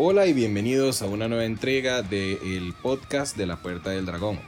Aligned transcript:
Hola 0.00 0.26
y 0.26 0.32
bienvenidos 0.32 1.02
a 1.02 1.06
una 1.06 1.26
nueva 1.26 1.44
entrega 1.44 2.02
del 2.02 2.72
podcast 2.82 3.36
de 3.36 3.46
la 3.46 3.56
Puerta 3.56 3.90
del 3.90 4.06
Dragón. 4.06 4.38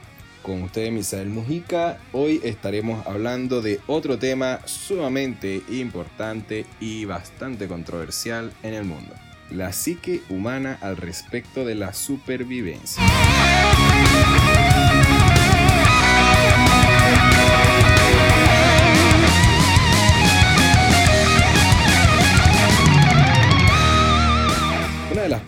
Con 0.43 0.63
ustedes, 0.63 0.93
Misael 0.93 1.27
Mujica, 1.27 1.99
hoy 2.13 2.39
estaremos 2.41 3.05
hablando 3.05 3.61
de 3.61 3.81
otro 3.87 4.17
tema 4.17 4.61
sumamente 4.63 5.61
importante 5.67 6.65
y 6.79 7.03
bastante 7.03 7.67
controversial 7.67 8.53
en 8.63 8.75
el 8.75 8.85
mundo. 8.85 9.13
La 9.49 9.73
psique 9.73 10.21
humana 10.29 10.77
al 10.79 10.95
respecto 10.95 11.65
de 11.65 11.75
la 11.75 11.91
supervivencia. 11.91 13.03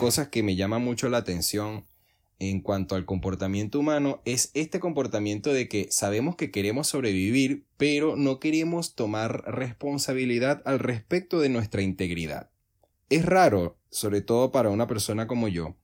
Cosas 0.04 0.28
que 0.28 0.44
me 0.44 0.58
llama 0.58 0.80
mucho 0.80 1.08
la 1.08 1.20
atención 1.20 1.86
en 2.38 2.60
cuanto 2.60 2.96
al 2.96 3.06
comportamiento 3.06 3.80
humano 3.80 4.22
es 4.26 4.52
este 4.54 4.82
comportamiento 4.82 5.54
de 5.54 5.70
que 5.70 5.88
sabemos 5.92 6.36
que 6.36 6.52
queremos 6.52 6.90
sobrevivir, 6.90 7.64
pero 7.78 8.18
no 8.18 8.42
queremos 8.42 8.96
tomar 8.96 9.46
responsabilidad 9.50 10.62
al 10.66 10.80
respecto 10.80 11.40
de 11.40 11.48
nuestra 11.48 11.84
integridad. 11.84 12.50
Es 13.10 13.26
raro, 13.26 13.78
sobre 13.92 14.20
todo 14.20 14.52
para 14.52 14.72
una 14.72 14.88
persona 14.88 15.26
como 15.26 15.48
yo, 15.48 15.78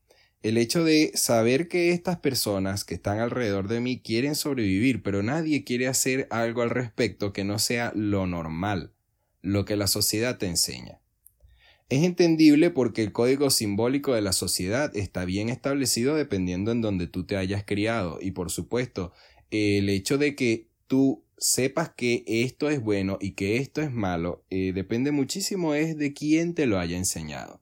el 0.43 0.57
hecho 0.57 0.83
de 0.83 1.13
saber 1.15 1.69
que 1.69 1.91
estas 1.91 2.19
personas 2.19 2.83
que 2.83 2.95
están 2.95 3.19
alrededor 3.19 3.69
de 3.69 3.79
mí 3.79 4.01
quieren 4.01 4.35
sobrevivir, 4.35 5.01
pero 5.01 5.23
nadie 5.23 5.63
quiere 5.63 5.87
hacer 5.87 6.27
algo 6.29 6.61
al 6.61 6.71
respecto 6.71 7.31
que 7.31 7.45
no 7.45 7.57
sea 7.57 7.93
lo 7.95 8.27
normal, 8.27 8.91
lo 9.41 9.63
que 9.63 9.77
la 9.77 9.87
sociedad 9.87 10.37
te 10.37 10.47
enseña. 10.47 10.99
Es 11.89 12.03
entendible 12.03 12.69
porque 12.69 13.01
el 13.01 13.11
código 13.11 13.49
simbólico 13.49 14.13
de 14.13 14.21
la 14.21 14.31
sociedad 14.31 14.95
está 14.95 15.25
bien 15.25 15.49
establecido 15.49 16.15
dependiendo 16.15 16.71
en 16.71 16.81
donde 16.81 17.07
tú 17.07 17.25
te 17.25 17.35
hayas 17.35 17.63
criado 17.63 18.19
y 18.21 18.31
por 18.31 18.51
supuesto 18.51 19.11
el 19.49 19.89
hecho 19.89 20.19
de 20.19 20.35
que 20.35 20.67
tú 20.85 21.23
sepas 21.39 21.89
que 21.89 22.23
esto 22.27 22.69
es 22.69 22.79
bueno 22.79 23.17
y 23.19 23.31
que 23.31 23.57
esto 23.57 23.81
es 23.81 23.91
malo 23.91 24.45
eh, 24.51 24.71
depende 24.71 25.11
muchísimo 25.11 25.73
es 25.73 25.97
de 25.97 26.13
quién 26.13 26.53
te 26.53 26.67
lo 26.67 26.77
haya 26.77 26.95
enseñado. 26.95 27.59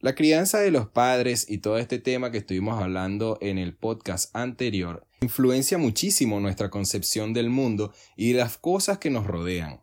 La 0.00 0.14
crianza 0.14 0.60
de 0.60 0.70
los 0.70 0.88
padres 0.88 1.46
y 1.48 1.58
todo 1.58 1.78
este 1.78 1.98
tema 1.98 2.30
que 2.30 2.38
estuvimos 2.38 2.82
hablando 2.82 3.38
en 3.40 3.56
el 3.56 3.74
podcast 3.74 4.36
anterior 4.36 5.06
influencia 5.22 5.78
muchísimo 5.78 6.40
nuestra 6.40 6.68
concepción 6.68 7.32
del 7.32 7.48
mundo 7.48 7.94
y 8.16 8.32
de 8.32 8.38
las 8.38 8.58
cosas 8.58 8.98
que 8.98 9.08
nos 9.08 9.26
rodean. 9.26 9.80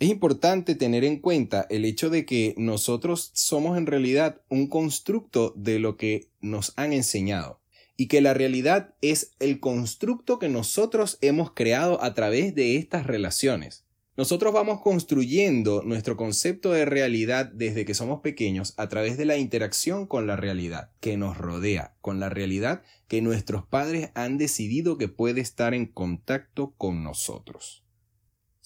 Es 0.00 0.08
importante 0.08 0.76
tener 0.76 1.02
en 1.02 1.18
cuenta 1.18 1.66
el 1.70 1.84
hecho 1.84 2.08
de 2.08 2.24
que 2.24 2.54
nosotros 2.56 3.32
somos 3.34 3.76
en 3.76 3.86
realidad 3.86 4.40
un 4.48 4.68
constructo 4.68 5.52
de 5.56 5.80
lo 5.80 5.96
que 5.96 6.28
nos 6.40 6.72
han 6.76 6.92
enseñado 6.92 7.60
y 7.96 8.06
que 8.06 8.20
la 8.20 8.32
realidad 8.32 8.94
es 9.02 9.32
el 9.40 9.58
constructo 9.58 10.38
que 10.38 10.48
nosotros 10.48 11.18
hemos 11.20 11.50
creado 11.50 12.00
a 12.00 12.14
través 12.14 12.54
de 12.54 12.76
estas 12.76 13.08
relaciones. 13.08 13.86
Nosotros 14.16 14.52
vamos 14.52 14.82
construyendo 14.82 15.82
nuestro 15.82 16.16
concepto 16.16 16.70
de 16.70 16.84
realidad 16.84 17.46
desde 17.46 17.84
que 17.84 17.94
somos 17.94 18.20
pequeños 18.20 18.74
a 18.76 18.88
través 18.88 19.18
de 19.18 19.24
la 19.24 19.36
interacción 19.36 20.06
con 20.06 20.28
la 20.28 20.36
realidad 20.36 20.92
que 21.00 21.16
nos 21.16 21.36
rodea, 21.36 21.96
con 22.00 22.20
la 22.20 22.28
realidad 22.28 22.82
que 23.08 23.20
nuestros 23.20 23.66
padres 23.66 24.10
han 24.14 24.38
decidido 24.38 24.96
que 24.96 25.08
puede 25.08 25.40
estar 25.40 25.74
en 25.74 25.86
contacto 25.86 26.72
con 26.76 27.02
nosotros. 27.02 27.82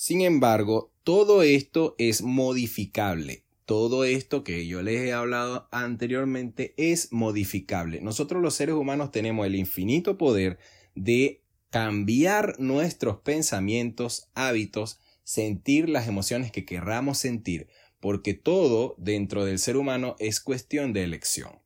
Sin 0.02 0.20
embargo, 0.20 0.92
todo 1.04 1.44
esto 1.44 1.94
es 1.96 2.22
modificable. 2.22 3.44
Todo 3.66 4.02
esto 4.02 4.42
que 4.42 4.66
yo 4.66 4.82
les 4.82 5.00
he 5.00 5.12
hablado 5.12 5.68
anteriormente 5.70 6.74
es 6.76 7.12
modificable. 7.12 8.00
Nosotros 8.00 8.42
los 8.42 8.54
seres 8.54 8.74
humanos 8.74 9.12
tenemos 9.12 9.46
el 9.46 9.54
infinito 9.54 10.18
poder 10.18 10.58
de 10.96 11.44
cambiar 11.70 12.58
nuestros 12.58 13.18
pensamientos, 13.18 14.28
hábitos, 14.34 14.98
sentir 15.22 15.88
las 15.88 16.08
emociones 16.08 16.50
que 16.50 16.64
querramos 16.64 17.18
sentir, 17.18 17.68
porque 18.00 18.34
todo 18.34 18.96
dentro 18.98 19.44
del 19.44 19.60
ser 19.60 19.76
humano 19.76 20.16
es 20.18 20.40
cuestión 20.40 20.92
de 20.92 21.04
elección. 21.04 21.60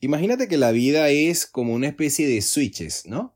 Imagínate 0.00 0.48
que 0.48 0.56
la 0.56 0.72
vida 0.72 1.10
es 1.10 1.44
como 1.44 1.74
una 1.74 1.88
especie 1.88 2.26
de 2.26 2.40
switches, 2.40 3.04
¿no? 3.04 3.34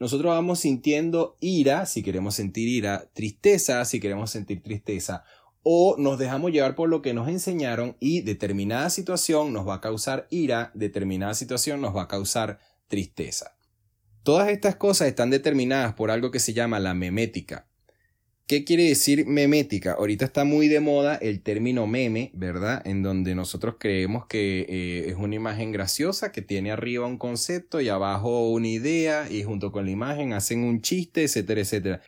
Nosotros 0.00 0.30
vamos 0.30 0.60
sintiendo 0.60 1.36
ira, 1.40 1.86
si 1.86 2.02
queremos 2.02 2.34
sentir 2.34 2.68
ira, 2.68 3.10
tristeza, 3.14 3.84
si 3.84 4.00
queremos 4.00 4.30
sentir 4.30 4.62
tristeza, 4.62 5.24
o 5.62 5.96
nos 5.98 6.18
dejamos 6.18 6.52
llevar 6.52 6.74
por 6.74 6.88
lo 6.88 7.00
que 7.00 7.14
nos 7.14 7.28
enseñaron 7.28 7.96
y 8.00 8.20
determinada 8.20 8.90
situación 8.90 9.52
nos 9.52 9.66
va 9.66 9.74
a 9.74 9.80
causar 9.80 10.26
ira, 10.30 10.70
determinada 10.74 11.34
situación 11.34 11.80
nos 11.80 11.96
va 11.96 12.02
a 12.02 12.08
causar 12.08 12.58
tristeza. 12.88 13.56
Todas 14.22 14.48
estas 14.48 14.76
cosas 14.76 15.08
están 15.08 15.30
determinadas 15.30 15.94
por 15.94 16.10
algo 16.10 16.30
que 16.30 16.40
se 16.40 16.52
llama 16.52 16.80
la 16.80 16.94
memética. 16.94 17.68
¿Qué 18.46 18.62
quiere 18.62 18.84
decir 18.84 19.26
memética? 19.26 19.92
Ahorita 19.92 20.26
está 20.26 20.44
muy 20.44 20.68
de 20.68 20.80
moda 20.80 21.16
el 21.16 21.40
término 21.40 21.86
meme, 21.86 22.30
¿verdad? 22.34 22.86
En 22.86 23.02
donde 23.02 23.34
nosotros 23.34 23.76
creemos 23.78 24.26
que 24.26 24.66
eh, 24.68 25.08
es 25.08 25.16
una 25.16 25.36
imagen 25.36 25.72
graciosa 25.72 26.30
que 26.30 26.42
tiene 26.42 26.70
arriba 26.70 27.06
un 27.06 27.16
concepto 27.16 27.80
y 27.80 27.88
abajo 27.88 28.50
una 28.50 28.68
idea 28.68 29.30
y 29.30 29.44
junto 29.44 29.72
con 29.72 29.86
la 29.86 29.92
imagen 29.92 30.34
hacen 30.34 30.62
un 30.62 30.82
chiste, 30.82 31.24
etcétera, 31.24 31.62
etcétera. 31.62 32.02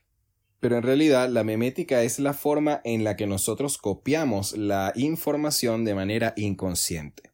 Pero 0.61 0.77
en 0.77 0.83
realidad 0.83 1.31
la 1.31 1.43
memética 1.43 2.03
es 2.03 2.19
la 2.19 2.35
forma 2.35 2.83
en 2.85 3.03
la 3.03 3.17
que 3.17 3.27
nosotros 3.27 3.79
copiamos 3.79 4.59
la 4.59 4.93
información 4.95 5.87
de 5.87 5.95
manera 5.95 6.35
inconsciente. 6.37 7.31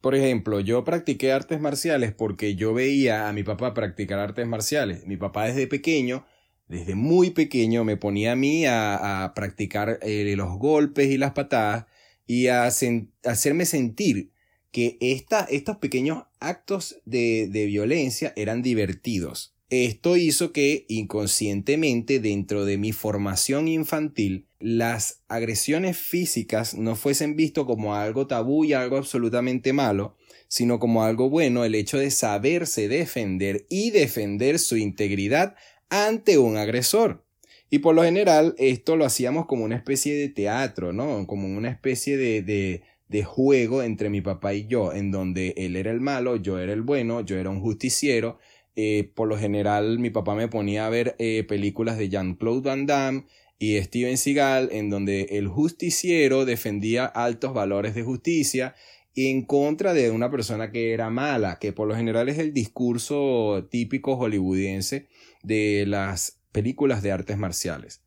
Por 0.00 0.16
ejemplo, 0.16 0.58
yo 0.58 0.82
practiqué 0.82 1.30
artes 1.30 1.60
marciales 1.60 2.12
porque 2.12 2.56
yo 2.56 2.74
veía 2.74 3.28
a 3.28 3.32
mi 3.32 3.44
papá 3.44 3.72
practicar 3.72 4.18
artes 4.18 4.48
marciales. 4.48 5.06
Mi 5.06 5.16
papá 5.16 5.44
desde 5.46 5.68
pequeño 5.68 6.24
desde 6.72 6.94
muy 6.94 7.32
pequeño 7.32 7.84
me 7.84 7.98
ponía 7.98 8.32
a 8.32 8.36
mí 8.36 8.64
a, 8.66 9.30
practicar 9.36 9.98
eh, 10.00 10.32
los 10.38 10.58
golpes 10.58 11.10
y 11.10 11.18
las 11.18 11.32
patadas 11.32 11.84
y 12.26 12.46
a, 12.46 12.64
hacerme 12.64 13.66
sentir 13.66 14.32
que 14.70 14.96
estos 15.00 15.76
pequeños 15.76 16.24
actos 16.40 16.96
de, 17.04 17.46
de 17.50 17.66
violencia 17.66 18.32
eran 18.36 18.62
divertidos. 18.62 19.54
Esto 19.68 20.16
hizo 20.16 20.52
que 20.52 20.86
inconscientemente 20.88 22.20
dentro 22.20 22.64
de 22.64 22.78
mi 22.78 22.92
formación 22.92 23.68
infantil 23.68 24.46
las 24.58 25.22
agresiones 25.28 25.98
físicas 25.98 26.74
no 26.74 26.96
fuesen 26.96 27.36
visto 27.36 27.66
como 27.66 27.96
algo 27.96 28.26
tabú 28.26 28.64
y 28.64 28.72
algo 28.72 28.96
absolutamente 28.96 29.74
malo, 29.74 30.16
sino 30.48 30.78
como 30.78 31.04
algo 31.04 31.28
bueno 31.28 31.64
el 31.64 31.74
hecho 31.74 31.98
de 31.98 32.10
saberse 32.10 32.88
defender 32.88 33.66
y 33.68 33.90
defender 33.90 34.58
su 34.58 34.76
integridad 34.76 35.54
ante 35.92 36.38
un 36.38 36.56
agresor. 36.56 37.22
Y 37.68 37.80
por 37.80 37.94
lo 37.94 38.02
general 38.02 38.54
esto 38.58 38.96
lo 38.96 39.04
hacíamos 39.04 39.46
como 39.46 39.64
una 39.64 39.76
especie 39.76 40.14
de 40.14 40.30
teatro, 40.30 40.92
¿no? 40.92 41.26
Como 41.26 41.46
una 41.46 41.68
especie 41.68 42.16
de, 42.16 42.42
de, 42.42 43.24
juego 43.24 43.82
entre 43.82 44.08
mi 44.08 44.22
papá 44.22 44.54
y 44.54 44.66
yo, 44.66 44.94
en 44.94 45.10
donde 45.10 45.52
él 45.58 45.76
era 45.76 45.90
el 45.90 46.00
malo, 46.00 46.36
yo 46.36 46.58
era 46.58 46.72
el 46.72 46.80
bueno, 46.80 47.20
yo 47.20 47.36
era 47.36 47.50
un 47.50 47.60
justiciero. 47.60 48.38
Eh, 48.74 49.12
por 49.14 49.28
lo 49.28 49.36
general 49.36 49.98
mi 49.98 50.08
papá 50.08 50.34
me 50.34 50.48
ponía 50.48 50.86
a 50.86 50.90
ver 50.90 51.14
eh, 51.18 51.44
películas 51.46 51.98
de 51.98 52.08
Jean-Claude 52.08 52.62
Van 52.62 52.86
Damme 52.86 53.24
y 53.58 53.78
Steven 53.82 54.16
Seagal, 54.16 54.70
en 54.72 54.88
donde 54.88 55.26
el 55.32 55.46
justiciero 55.46 56.46
defendía 56.46 57.04
altos 57.04 57.52
valores 57.52 57.94
de 57.94 58.02
justicia 58.02 58.74
en 59.14 59.42
contra 59.44 59.92
de 59.92 60.10
una 60.10 60.30
persona 60.30 60.70
que 60.70 60.94
era 60.94 61.10
mala, 61.10 61.58
que 61.58 61.74
por 61.74 61.86
lo 61.86 61.94
general 61.94 62.30
es 62.30 62.38
el 62.38 62.54
discurso 62.54 63.68
típico 63.70 64.16
hollywoodiense 64.16 65.06
de 65.42 65.84
las 65.86 66.40
películas 66.52 67.02
de 67.02 67.12
artes 67.12 67.38
marciales. 67.38 68.02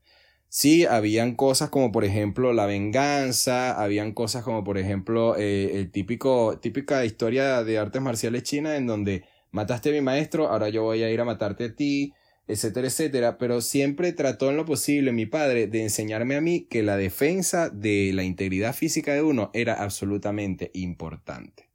Sí, 0.48 0.86
habían 0.86 1.36
cosas 1.36 1.70
como 1.70 1.92
por 1.92 2.06
ejemplo 2.06 2.54
la 2.54 2.66
venganza, 2.66 3.82
habían 3.82 4.14
cosas 4.14 4.44
como 4.44 4.64
por 4.64 4.78
ejemplo 4.78 5.36
eh, 5.38 5.72
el 5.74 5.92
típico, 5.92 6.60
típica 6.60 7.04
historia 7.04 7.64
de 7.64 7.78
artes 7.78 8.02
marciales 8.02 8.44
china 8.44 8.78
en 8.78 8.88
donde 8.88 9.26
mataste 9.52 9.90
a 9.90 9.94
mi 9.94 10.02
maestro, 10.02 10.48
ahora 10.48 10.70
yo 10.70 10.84
voy 10.84 11.04
a 11.04 11.10
ir 11.10 11.20
a 11.20 11.26
matarte 11.26 11.66
a 11.66 11.76
ti, 11.76 12.14
etcétera, 12.48 12.88
etcétera, 12.88 13.38
pero 13.38 13.60
siempre 13.62 14.14
trató 14.14 14.50
en 14.50 14.58
lo 14.58 14.66
posible 14.66 15.12
mi 15.12 15.26
padre 15.26 15.68
de 15.68 15.84
enseñarme 15.84 16.36
a 16.36 16.42
mí 16.42 16.68
que 16.70 16.84
la 16.84 16.96
defensa 16.96 17.70
de 17.70 18.12
la 18.14 18.24
integridad 18.24 18.74
física 18.74 19.14
de 19.14 19.24
uno 19.24 19.52
era 19.54 19.74
absolutamente 19.74 20.72
importante. 20.74 21.70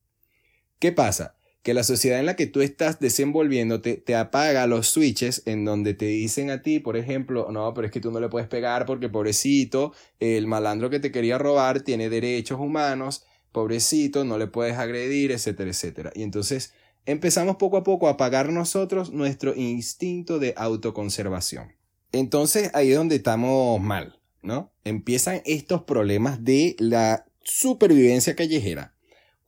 ¿Qué 0.79 0.93
pasa? 0.93 1.37
Que 1.63 1.75
la 1.75 1.83
sociedad 1.83 2.19
en 2.19 2.27
la 2.27 2.37
que 2.37 2.47
tú 2.47 2.63
estás 2.63 3.01
desenvolviéndote 3.01 3.97
te 3.97 4.17
apaga 4.17 4.67
los 4.67 4.89
switches 4.89 5.43
en 5.45 5.65
donde 5.65 5.93
te 5.95 6.07
dicen 6.07 6.51
a 6.51 6.63
ti, 6.63 6.81
por 6.81 6.97
ejemplo, 6.97 7.49
no, 7.51 7.75
pero 7.75 7.87
es 7.87 7.93
que 7.93 8.01
tú 8.01 8.11
no 8.11 8.21
le 8.21 8.29
puedes 8.29 8.49
pegar 8.49 8.87
porque 8.87 9.09
pobrecito, 9.11 9.93
el 10.21 10.47
malandro 10.47 10.89
que 10.89 11.01
te 11.01 11.13
quería 11.13 11.37
robar 11.37 11.83
tiene 11.83 12.09
derechos 12.09 12.59
humanos, 12.59 13.25
pobrecito, 13.53 14.25
no 14.25 14.39
le 14.39 14.47
puedes 14.47 14.79
agredir, 14.79 15.33
etcétera, 15.33 15.71
etcétera. 15.71 16.13
Y 16.15 16.23
entonces 16.23 16.73
empezamos 17.05 17.57
poco 17.57 17.77
a 17.77 17.85
poco 17.85 18.09
a 18.09 18.13
apagar 18.13 18.51
nosotros 18.51 19.13
nuestro 19.13 19.55
instinto 19.55 20.39
de 20.39 20.55
autoconservación. 20.57 21.73
Entonces 22.13 22.71
ahí 22.73 22.91
es 22.91 22.97
donde 22.97 23.17
estamos 23.17 23.81
mal, 23.81 24.19
¿no? 24.43 24.73
Empiezan 24.85 25.43
estos 25.45 25.83
problemas 25.83 26.43
de 26.43 26.75
la 26.79 27.27
supervivencia 27.43 28.35
callejera 28.35 28.95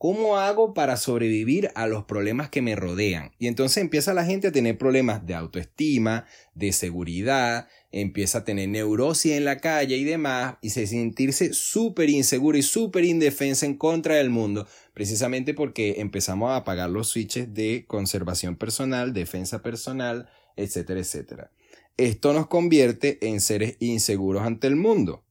¿Cómo 0.03 0.35
hago 0.35 0.73
para 0.73 0.97
sobrevivir 0.97 1.71
a 1.75 1.87
los 1.87 2.03
problemas 2.03 2.49
que 2.49 2.61
me 2.61 2.75
rodean? 2.75 3.31
Y 3.39 3.47
entonces 3.47 3.77
empieza 3.77 4.13
la 4.13 4.25
gente 4.25 4.49
a 4.49 4.51
tener 4.51 4.77
problemas 4.77 5.25
de 5.25 5.33
autoestima, 5.33 6.25
de 6.55 6.73
seguridad, 6.73 7.69
empieza 7.89 8.39
a 8.39 8.43
tener 8.43 8.67
neurosis 8.67 9.31
en 9.31 9.45
la 9.45 9.59
calle 9.59 9.95
y 9.95 10.03
demás, 10.03 10.55
y 10.61 10.71
se 10.71 10.87
sentirse 10.87 11.53
súper 11.53 12.09
inseguro 12.09 12.57
y 12.57 12.63
súper 12.63 13.05
indefensa 13.05 13.65
en 13.65 13.77
contra 13.77 14.15
del 14.15 14.29
mundo, 14.29 14.67
precisamente 14.93 15.53
porque 15.53 16.01
empezamos 16.01 16.49
a 16.49 16.57
apagar 16.57 16.89
los 16.89 17.07
switches 17.07 17.53
de 17.53 17.85
conservación 17.87 18.57
personal, 18.57 19.13
defensa 19.13 19.61
personal, 19.61 20.27
etcétera, 20.57 20.99
etcétera. 20.99 21.51
Esto 21.95 22.33
nos 22.33 22.47
convierte 22.47 23.25
en 23.25 23.39
seres 23.39 23.77
inseguros 23.79 24.43
ante 24.43 24.67
el 24.67 24.75
mundo. 24.75 25.23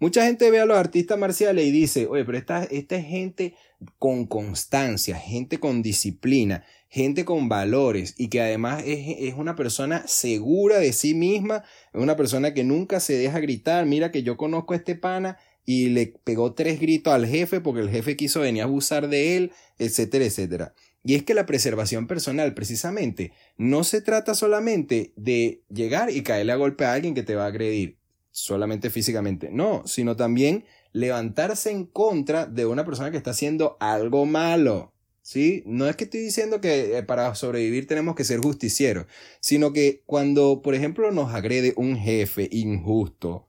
Mucha 0.00 0.24
gente 0.24 0.50
ve 0.50 0.60
a 0.60 0.66
los 0.66 0.78
artistas 0.78 1.18
marciales 1.18 1.66
y 1.66 1.72
dice, 1.72 2.06
oye, 2.06 2.24
pero 2.24 2.38
esta, 2.38 2.64
esta 2.64 2.96
es 2.96 3.06
gente 3.06 3.54
con 3.98 4.26
constancia, 4.26 5.16
gente 5.16 5.58
con 5.58 5.82
disciplina, 5.82 6.64
gente 6.88 7.24
con 7.24 7.48
valores 7.48 8.14
y 8.16 8.28
que 8.28 8.40
además 8.40 8.82
es, 8.86 9.16
es, 9.18 9.34
una 9.34 9.56
persona 9.56 10.06
segura 10.06 10.78
de 10.78 10.92
sí 10.92 11.14
misma, 11.14 11.64
es 11.92 12.00
una 12.00 12.16
persona 12.16 12.54
que 12.54 12.62
nunca 12.62 13.00
se 13.00 13.14
deja 13.14 13.40
gritar, 13.40 13.86
mira 13.86 14.12
que 14.12 14.22
yo 14.22 14.36
conozco 14.36 14.72
a 14.72 14.76
este 14.76 14.94
pana 14.94 15.36
y 15.64 15.88
le 15.88 16.14
pegó 16.24 16.54
tres 16.54 16.80
gritos 16.80 17.12
al 17.12 17.26
jefe 17.26 17.60
porque 17.60 17.80
el 17.80 17.90
jefe 17.90 18.16
quiso 18.16 18.40
venir 18.40 18.62
a 18.62 18.66
abusar 18.66 19.08
de 19.08 19.36
él, 19.36 19.52
etcétera, 19.78 20.24
etcétera. 20.24 20.74
Y 21.04 21.14
es 21.14 21.24
que 21.24 21.34
la 21.34 21.46
preservación 21.46 22.06
personal, 22.06 22.54
precisamente, 22.54 23.32
no 23.56 23.84
se 23.84 24.00
trata 24.00 24.34
solamente 24.34 25.12
de 25.16 25.62
llegar 25.68 26.10
y 26.10 26.22
caerle 26.22 26.52
a 26.52 26.56
golpe 26.56 26.84
a 26.84 26.92
alguien 26.92 27.14
que 27.14 27.22
te 27.22 27.34
va 27.34 27.44
a 27.44 27.48
agredir 27.48 27.98
solamente 28.30 28.90
físicamente, 28.90 29.50
no, 29.50 29.86
sino 29.86 30.16
también 30.16 30.64
levantarse 30.92 31.70
en 31.70 31.84
contra 31.84 32.46
de 32.46 32.66
una 32.66 32.84
persona 32.84 33.10
que 33.10 33.16
está 33.16 33.30
haciendo 33.30 33.76
algo 33.80 34.26
malo. 34.26 34.92
¿Sí? 35.20 35.62
No 35.66 35.86
es 35.86 35.94
que 35.94 36.04
estoy 36.04 36.20
diciendo 36.20 36.62
que 36.62 36.96
eh, 36.96 37.02
para 37.02 37.34
sobrevivir 37.34 37.86
tenemos 37.86 38.14
que 38.14 38.24
ser 38.24 38.40
justicieros, 38.40 39.04
sino 39.40 39.74
que 39.74 40.02
cuando, 40.06 40.62
por 40.62 40.74
ejemplo, 40.74 41.10
nos 41.12 41.34
agrede 41.34 41.74
un 41.76 41.98
jefe 41.98 42.48
injusto, 42.50 43.46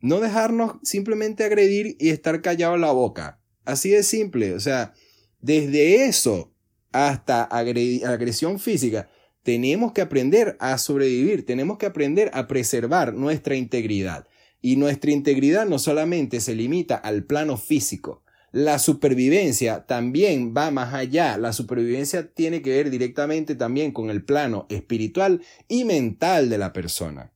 no 0.00 0.20
dejarnos 0.20 0.76
simplemente 0.82 1.44
agredir 1.44 1.94
y 2.00 2.08
estar 2.08 2.40
callado 2.40 2.78
la 2.78 2.92
boca. 2.92 3.38
Así 3.66 3.90
de 3.90 4.02
simple. 4.02 4.54
O 4.54 4.60
sea, 4.60 4.94
desde 5.40 6.06
eso 6.06 6.54
hasta 6.92 7.44
agresión 7.44 8.58
física, 8.58 9.10
tenemos 9.42 9.92
que 9.92 10.00
aprender 10.00 10.56
a 10.60 10.76
sobrevivir, 10.78 11.46
tenemos 11.46 11.78
que 11.78 11.86
aprender 11.86 12.30
a 12.34 12.46
preservar 12.46 13.14
nuestra 13.14 13.56
integridad. 13.56 14.26
Y 14.62 14.76
nuestra 14.76 15.10
integridad 15.10 15.66
no 15.66 15.78
solamente 15.78 16.40
se 16.40 16.54
limita 16.54 16.96
al 16.96 17.24
plano 17.24 17.56
físico, 17.56 18.22
la 18.52 18.80
supervivencia 18.80 19.86
también 19.86 20.54
va 20.56 20.72
más 20.72 20.92
allá. 20.92 21.38
La 21.38 21.52
supervivencia 21.52 22.32
tiene 22.32 22.62
que 22.62 22.70
ver 22.70 22.90
directamente 22.90 23.54
también 23.54 23.92
con 23.92 24.10
el 24.10 24.24
plano 24.24 24.66
espiritual 24.68 25.42
y 25.68 25.84
mental 25.84 26.50
de 26.50 26.58
la 26.58 26.72
persona. 26.72 27.32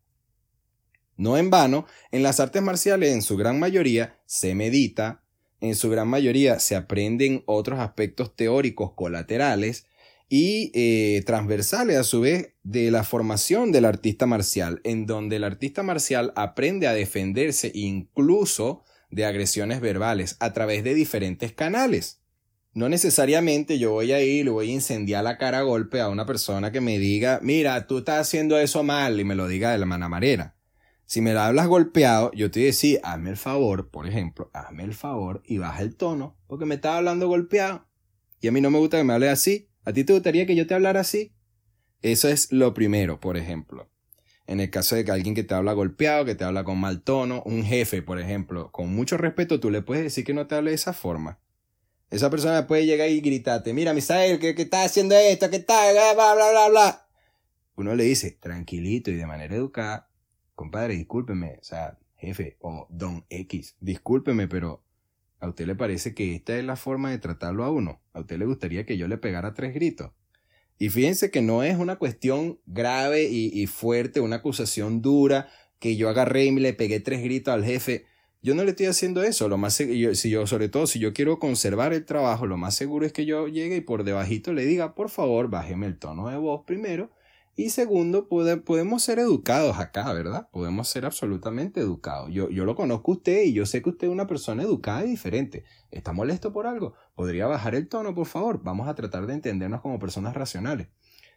No 1.17 1.39
en 1.39 1.50
vano, 1.50 1.87
en 2.11 2.25
las 2.25 2.41
artes 2.41 2.62
marciales 2.62 3.12
en 3.12 3.23
su 3.23 3.37
gran 3.37 3.61
mayoría 3.61 4.19
se 4.27 4.57
medita, 4.57 5.23
en 5.61 5.77
su 5.77 5.89
gran 5.89 6.09
mayoría 6.09 6.59
se 6.59 6.75
aprenden 6.75 7.45
otros 7.47 7.79
aspectos 7.79 8.35
teóricos 8.35 8.93
colaterales 8.95 9.87
y 10.37 10.73
eh, 10.75 11.23
transversales 11.25 11.97
a 11.97 12.03
su 12.03 12.23
vez 12.23 12.55
de 12.65 12.91
la 12.91 13.05
formación 13.05 13.71
del 13.71 13.85
artista 13.85 14.27
marcial, 14.27 14.81
en 14.83 15.07
donde 15.07 15.37
el 15.37 15.45
artista 15.45 15.85
marcial 15.85 16.33
aprende 16.35 16.89
a 16.89 16.93
defenderse 16.93 17.71
incluso 17.73 18.83
de 19.13 19.27
agresiones 19.27 19.81
verbales 19.81 20.37
a 20.41 20.53
través 20.53 20.83
de 20.83 20.93
diferentes 20.93 21.53
canales. 21.53 22.21
No 22.73 22.89
necesariamente 22.89 23.79
yo 23.79 23.93
voy 23.93 24.11
a 24.11 24.21
ir 24.23 24.41
y 24.41 24.43
le 24.43 24.51
voy 24.51 24.71
a 24.71 24.75
incendiar 24.75 25.23
la 25.23 25.39
cara 25.39 25.61
a 25.61 25.63
golpe 25.63 26.01
a 26.01 26.09
una 26.09 26.27
persona 26.27 26.73
que 26.73 26.81
me 26.81 26.99
diga, 26.99 27.39
mira, 27.41 27.87
tú 27.87 27.99
estás 27.99 28.19
haciendo 28.19 28.59
eso 28.59 28.83
mal 28.83 29.21
y 29.21 29.25
me 29.25 29.37
lo 29.37 29.47
diga 29.47 29.71
de 29.71 29.79
la 29.79 29.87
manera. 29.87 30.57
Si 31.07 31.21
me 31.21 31.33
la 31.33 31.47
hablas 31.47 31.69
golpeado, 31.69 32.33
yo 32.33 32.51
te 32.51 32.59
decir, 32.59 32.99
hazme 33.05 33.31
el 33.31 33.37
favor, 33.37 33.89
por 33.89 34.09
ejemplo, 34.09 34.51
hazme 34.53 34.83
el 34.83 34.95
favor 34.95 35.45
y 35.47 35.59
baja 35.59 35.81
el 35.83 35.95
tono, 35.95 36.37
porque 36.49 36.67
me 36.67 36.75
estás 36.75 36.97
hablando 36.97 37.29
golpeado. 37.29 37.87
Y 38.41 38.49
a 38.49 38.53
mí 38.53 38.61
no 38.61 38.73
me 38.73 38.79
gusta 38.79 38.97
que 38.97 39.05
me 39.05 39.13
hable 39.13 39.29
así. 39.29 39.69
¿A 39.85 39.93
ti 39.93 40.05
te 40.05 40.13
gustaría 40.13 40.47
que 40.47 40.57
yo 40.57 40.67
te 40.67 40.75
hablara 40.75 41.01
así? 41.01 41.35
Eso 42.03 42.29
es 42.29 42.53
lo 42.53 42.75
primero, 42.75 43.21
por 43.21 43.37
ejemplo. 43.37 43.91
En 44.47 44.61
el 44.61 44.71
caso 44.71 44.95
de 44.95 45.05
que 45.05 45.11
alguien 45.11 45.35
que 45.35 45.43
te 45.43 45.55
habla 45.55 45.73
golpeado, 45.73 46.25
que 46.25 46.35
te 46.35 46.45
habla 46.45 46.65
con 46.65 46.79
mal 46.79 47.03
tono, 47.03 47.43
un 47.47 47.65
jefe, 47.65 48.03
por 48.03 48.21
ejemplo, 48.21 48.71
con 48.73 48.95
mucho 48.95 49.17
respeto, 49.17 49.61
tú 49.61 49.71
le 49.71 49.83
puedes 49.83 50.05
decir 50.05 50.25
que 50.25 50.35
no 50.35 50.47
te 50.47 50.55
hable 50.55 50.71
de 50.71 50.77
esa 50.77 50.93
forma. 50.93 51.41
Esa 52.11 52.31
persona 52.31 52.67
puede 52.67 52.87
llegar 52.87 53.09
y 53.09 53.21
gritarte, 53.21 53.73
mira, 53.73 53.95
Misael, 53.95 54.39
¿qué, 54.39 54.55
qué 54.55 54.63
estás 54.63 54.87
haciendo 54.87 55.17
esto? 55.17 55.51
¿Qué 55.51 55.57
está? 55.57 55.91
Bla, 55.93 56.15
bla, 56.15 56.51
bla, 56.51 56.69
bla. 56.69 57.09
Uno 57.77 57.95
le 57.95 58.05
dice, 58.05 58.33
tranquilito 58.33 59.11
y 59.11 59.15
de 59.15 59.27
manera 59.27 59.55
educada, 59.57 60.11
compadre, 60.55 60.95
discúlpeme, 60.95 61.59
o 61.61 61.65
sea, 61.65 61.99
jefe, 62.17 62.57
o 62.61 62.87
don 62.91 63.25
X, 63.31 63.77
discúlpeme, 63.81 64.47
pero 64.47 64.84
¿A 65.44 65.49
usted 65.49 65.67
le 65.67 65.75
parece 65.75 66.14
que 66.14 66.35
esta 66.35 66.56
es 66.56 66.64
la 66.64 66.75
forma 66.75 67.11
de 67.11 67.19
tratarlo 67.19 67.64
a 67.64 67.70
uno? 67.70 68.00
¿A 68.14 68.20
usted 68.20 68.38
le 68.38 68.46
gustaría 68.46 68.87
que 68.87 68.96
yo 68.96 69.08
le 69.08 69.19
pegara 69.19 69.52
tres 69.52 69.75
gritos? 69.75 70.11
Y 70.79 70.88
fíjense 70.88 71.31
que 71.31 71.43
no 71.43 71.62
es 71.62 71.76
una 71.76 71.96
cuestión 71.96 72.58
grave 72.64 73.25
y, 73.25 73.67
fuerte, 73.67 74.20
una 74.20 74.37
acusación 74.37 75.02
dura, 75.02 75.49
que 75.79 75.96
yo 75.96 76.08
agarré 76.08 76.46
y 76.46 76.50
le 76.52 76.73
pegué 76.73 76.99
tres 76.99 77.23
gritos 77.23 77.52
al 77.52 77.62
jefe. 77.62 78.06
Yo 78.41 78.55
no 78.55 78.64
le 78.64 78.70
estoy 78.70 78.87
haciendo 78.87 79.23
eso. 79.23 79.50
Lo 79.50 79.58
más 79.58 79.75
si 79.75 80.31
yo, 80.31 80.46
sobre 80.46 80.70
todo, 80.70 80.87
si 80.87 80.99
yo 80.99 81.12
quiero 81.12 81.38
conservar 81.38 81.93
el 81.93 82.06
trabajo, 82.06 82.47
lo 82.47 82.56
más 82.56 82.75
seguro 82.75 83.05
es 83.05 83.12
que 83.12 83.26
yo 83.26 83.47
llegue 83.47 83.76
y 83.76 83.81
por 83.82 84.05
debajito 84.05 84.55
le 84.55 84.64
diga, 84.64 84.94
por 84.94 85.11
favor, 85.11 85.50
bájeme 85.50 85.85
el 85.87 85.99
tono 85.99 86.31
de 86.31 86.38
voz 86.38 86.64
primero 86.64 87.11
y 87.56 87.71
segundo, 87.71 88.29
podemos 88.29 89.03
ser 89.03 89.21
educados 89.21 89.79
acá, 89.79 90.12
¿verdad? 90.12 90.49
Podemos 90.51 90.89
ser 90.89 91.06
absolutamente 91.06 91.81
educados. 91.81 92.31
Yo, 92.33 92.51
yo 92.51 92.65
lo 92.65 92.75
conozco 92.75 93.12
a 93.12 93.15
usted 93.15 93.45
y 93.45 93.53
yo 93.53 93.65
sé 93.65 93.81
que 93.81 93.91
usted 93.91 94.09
es 94.09 94.12
una 94.12 94.27
persona 94.27 94.65
educada 94.65 95.05
y 95.05 95.11
diferente. 95.11 95.65
¿Está 95.93 96.12
molesto 96.12 96.53
por 96.53 96.67
algo? 96.67 96.95
¿Podría 97.15 97.47
bajar 97.47 97.77
el 97.77 97.89
tono, 97.89 98.12
por 98.12 98.27
favor? 98.27 98.61
Vamos 98.65 98.89
a 98.89 98.95
tratar 98.97 99.27
de 99.27 99.35
entendernos 99.35 99.83
como 99.83 100.01
personas 100.01 100.35
racionales. 100.35 100.89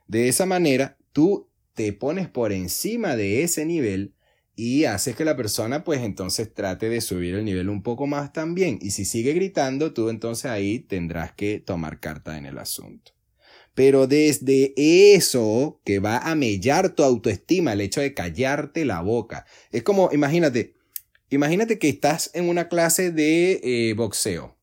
De 0.07 0.27
esa 0.27 0.47
manera, 0.47 0.97
tú 1.13 1.49
te 1.73 1.93
pones 1.93 2.27
por 2.27 2.51
encima 2.51 3.15
de 3.15 3.43
ese 3.43 3.65
nivel 3.65 4.15
y 4.55 4.85
haces 4.85 5.15
que 5.15 5.23
la 5.23 5.37
persona 5.37 5.83
pues 5.83 6.01
entonces 6.01 6.51
trate 6.51 6.89
de 6.89 6.99
subir 6.99 7.35
el 7.35 7.45
nivel 7.45 7.69
un 7.69 7.83
poco 7.83 8.07
más 8.07 8.33
también. 8.33 8.79
Y 8.81 8.89
si 8.89 9.05
sigue 9.05 9.33
gritando, 9.33 9.93
tú 9.93 10.09
entonces 10.09 10.49
ahí 10.49 10.79
tendrás 10.79 11.33
que 11.33 11.59
tomar 11.59 11.99
carta 11.99 12.39
en 12.39 12.47
el 12.47 12.57
asunto. 12.57 13.16
Pero 13.77 14.07
desde 14.07 14.73
eso 14.75 15.79
que 15.85 15.99
va 15.99 16.17
a 16.17 16.33
mellar 16.33 16.95
tu 16.95 17.03
autoestima, 17.03 17.73
el 17.73 17.81
hecho 17.81 18.01
de 18.01 18.15
callarte 18.15 18.85
la 18.85 19.01
boca. 19.01 19.45
Es 19.71 19.83
como, 19.83 20.09
imagínate, 20.11 20.73
imagínate 21.29 21.77
que 21.77 21.87
estás 21.87 22.31
en 22.33 22.49
una 22.49 22.69
clase 22.69 23.11
de 23.11 23.61
eh, 23.61 23.93
boxeo 23.93 24.57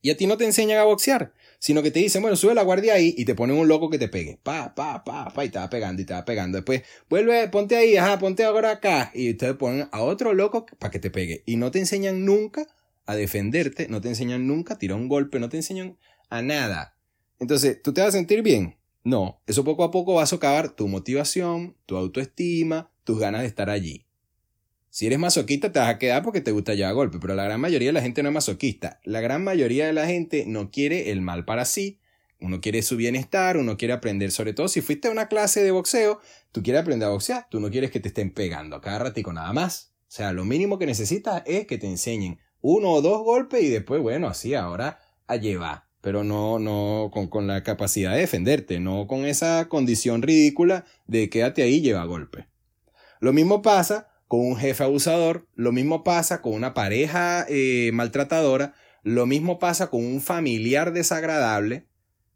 y 0.00 0.08
a 0.08 0.16
ti 0.16 0.26
no 0.26 0.38
te 0.38 0.46
enseñan 0.46 0.78
a 0.78 0.84
boxear, 0.84 1.34
sino 1.58 1.82
que 1.82 1.90
te 1.90 1.98
dicen, 1.98 2.22
bueno, 2.22 2.34
sube 2.34 2.54
la 2.54 2.62
guardia 2.62 2.94
ahí 2.94 3.14
y 3.14 3.26
te 3.26 3.34
ponen 3.34 3.58
un 3.58 3.68
loco 3.68 3.90
que 3.90 3.98
te 3.98 4.08
pegue. 4.08 4.40
Pa, 4.42 4.74
pa, 4.74 5.04
pa, 5.04 5.28
pa, 5.34 5.44
y 5.44 5.50
te 5.50 5.58
va 5.58 5.68
pegando 5.68 6.00
y 6.00 6.06
te 6.06 6.14
va 6.14 6.24
pegando. 6.24 6.56
Después, 6.56 6.80
vuelve, 7.10 7.46
ponte 7.48 7.76
ahí, 7.76 7.98
ajá, 7.98 8.18
ponte 8.18 8.44
ahora 8.44 8.70
acá. 8.70 9.10
Y 9.14 9.32
ustedes 9.32 9.56
ponen 9.56 9.86
a 9.92 10.00
otro 10.00 10.32
loco 10.32 10.64
para 10.78 10.90
que 10.90 10.98
te 10.98 11.10
pegue. 11.10 11.42
Y 11.44 11.56
no 11.56 11.70
te 11.70 11.78
enseñan 11.78 12.24
nunca 12.24 12.66
a 13.04 13.14
defenderte, 13.16 13.86
no 13.88 14.00
te 14.00 14.08
enseñan 14.08 14.46
nunca 14.46 14.72
a 14.72 14.78
tirar 14.78 14.96
un 14.96 15.08
golpe, 15.08 15.38
no 15.38 15.50
te 15.50 15.58
enseñan 15.58 15.98
a 16.30 16.40
nada. 16.40 16.96
Entonces, 17.40 17.80
¿tú 17.82 17.92
te 17.94 18.02
vas 18.02 18.10
a 18.10 18.18
sentir 18.18 18.42
bien? 18.42 18.76
No, 19.02 19.40
eso 19.46 19.64
poco 19.64 19.82
a 19.82 19.90
poco 19.90 20.14
va 20.14 20.22
a 20.22 20.26
socavar 20.26 20.76
tu 20.76 20.86
motivación, 20.86 21.74
tu 21.86 21.96
autoestima, 21.96 22.92
tus 23.02 23.18
ganas 23.18 23.40
de 23.40 23.46
estar 23.46 23.70
allí. 23.70 24.06
Si 24.90 25.06
eres 25.06 25.18
masoquista 25.18 25.72
te 25.72 25.78
vas 25.78 25.88
a 25.88 25.98
quedar 25.98 26.22
porque 26.22 26.42
te 26.42 26.50
gusta 26.50 26.74
ya 26.74 26.92
golpe, 26.92 27.18
pero 27.18 27.34
la 27.34 27.44
gran 27.44 27.60
mayoría 27.60 27.88
de 27.88 27.92
la 27.94 28.02
gente 28.02 28.22
no 28.22 28.28
es 28.28 28.34
masoquista. 28.34 29.00
La 29.04 29.20
gran 29.20 29.42
mayoría 29.42 29.86
de 29.86 29.94
la 29.94 30.06
gente 30.06 30.44
no 30.46 30.70
quiere 30.70 31.10
el 31.12 31.22
mal 31.22 31.46
para 31.46 31.64
sí. 31.64 31.98
Uno 32.40 32.60
quiere 32.60 32.82
su 32.82 32.96
bienestar, 32.96 33.56
uno 33.56 33.78
quiere 33.78 33.94
aprender, 33.94 34.32
sobre 34.32 34.52
todo 34.52 34.68
si 34.68 34.82
fuiste 34.82 35.08
a 35.08 35.10
una 35.10 35.28
clase 35.28 35.62
de 35.62 35.70
boxeo, 35.70 36.20
tú 36.52 36.62
quieres 36.62 36.82
aprender 36.82 37.08
a 37.08 37.12
boxear, 37.12 37.46
tú 37.50 37.60
no 37.60 37.70
quieres 37.70 37.90
que 37.90 38.00
te 38.00 38.08
estén 38.08 38.32
pegando 38.32 38.76
a 38.76 38.80
cada 38.80 38.98
ratico 38.98 39.32
nada 39.32 39.52
más. 39.52 39.92
O 40.08 40.12
sea, 40.12 40.32
lo 40.32 40.44
mínimo 40.44 40.78
que 40.78 40.86
necesitas 40.86 41.42
es 41.46 41.66
que 41.66 41.78
te 41.78 41.86
enseñen 41.86 42.38
uno 42.60 42.90
o 42.90 43.02
dos 43.02 43.22
golpes 43.22 43.62
y 43.62 43.68
después, 43.68 44.02
bueno, 44.02 44.26
así 44.26 44.54
ahora 44.54 44.98
a 45.26 45.36
llevar 45.36 45.89
pero 46.00 46.24
no, 46.24 46.58
no 46.58 47.10
con, 47.12 47.28
con, 47.28 47.46
la 47.46 47.62
capacidad 47.62 48.12
de 48.14 48.20
defenderte, 48.20 48.80
no 48.80 49.06
con 49.06 49.24
esa 49.24 49.68
condición 49.68 50.22
ridícula 50.22 50.84
de 51.06 51.28
quédate 51.28 51.62
ahí 51.62 51.76
y 51.76 51.80
lleva 51.80 52.04
golpe. 52.04 52.46
Lo 53.20 53.32
mismo 53.32 53.62
pasa 53.62 54.08
con 54.28 54.40
un 54.40 54.56
jefe 54.56 54.84
abusador, 54.84 55.48
lo 55.54 55.72
mismo 55.72 56.04
pasa 56.04 56.40
con 56.40 56.54
una 56.54 56.72
pareja 56.72 57.44
eh, 57.48 57.90
maltratadora, 57.92 58.74
lo 59.02 59.26
mismo 59.26 59.58
pasa 59.58 59.88
con 59.90 60.04
un 60.04 60.20
familiar 60.20 60.92
desagradable. 60.92 61.86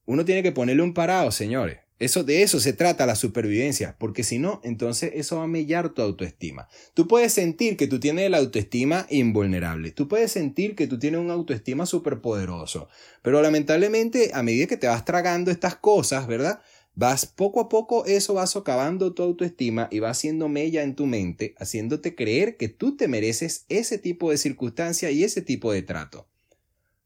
Uno 0.05 0.25
tiene 0.25 0.43
que 0.43 0.53
ponerle 0.53 0.83
un 0.83 0.93
parado, 0.93 1.31
señores. 1.31 1.84
Eso, 2.05 2.23
de 2.23 2.43
eso 2.43 2.61
se 2.61 2.75
trata 2.75 3.07
la 3.07 3.15
supervivencia, 3.15 3.97
porque 3.99 4.25
si 4.25 4.39
no, 4.39 4.61
entonces 4.63 5.13
eso 5.15 5.39
va 5.39 5.45
a 5.45 5.47
mellar 5.47 5.89
tu 5.89 6.03
autoestima. 6.03 6.69
Tú 6.93 7.09
puedes 7.09 7.33
sentir 7.33 7.79
que 7.79 7.87
tú 7.87 7.99
tienes 7.99 8.31
la 8.31 8.37
autoestima 8.37 9.07
invulnerable, 9.09 9.91
tú 9.91 10.07
puedes 10.07 10.31
sentir 10.31 10.75
que 10.75 10.87
tú 10.87 10.99
tienes 10.99 11.19
una 11.19 11.33
autoestima 11.33 11.87
superpoderoso, 11.87 12.89
pero 13.23 13.41
lamentablemente 13.41 14.33
a 14.35 14.43
medida 14.43 14.67
que 14.67 14.77
te 14.77 14.87
vas 14.87 15.07
tragando 15.07 15.51
estas 15.51 15.77
cosas, 15.77 16.27
¿verdad? 16.27 16.61
Vas 16.95 17.25
poco 17.25 17.59
a 17.61 17.71
poco, 17.71 18.05
eso 18.05 18.35
va 18.35 18.47
socavando 18.47 19.15
tu 19.15 19.23
autoestima 19.23 19.89
y 19.91 20.01
va 20.01 20.11
haciendo 20.11 20.51
mella 20.51 20.83
en 20.83 20.97
tu 20.97 21.07
mente, 21.07 21.55
haciéndote 21.57 22.15
creer 22.15 22.59
que 22.59 22.69
tú 22.69 22.99
te 22.99 23.09
mereces 23.09 23.65
ese 23.71 23.97
tipo 23.97 24.31
de 24.31 24.37
circunstancia 24.37 25.11
y 25.11 25.25
ese 25.25 25.41
tipo 25.41 25.73
de 25.73 25.81
trato. 25.81 26.29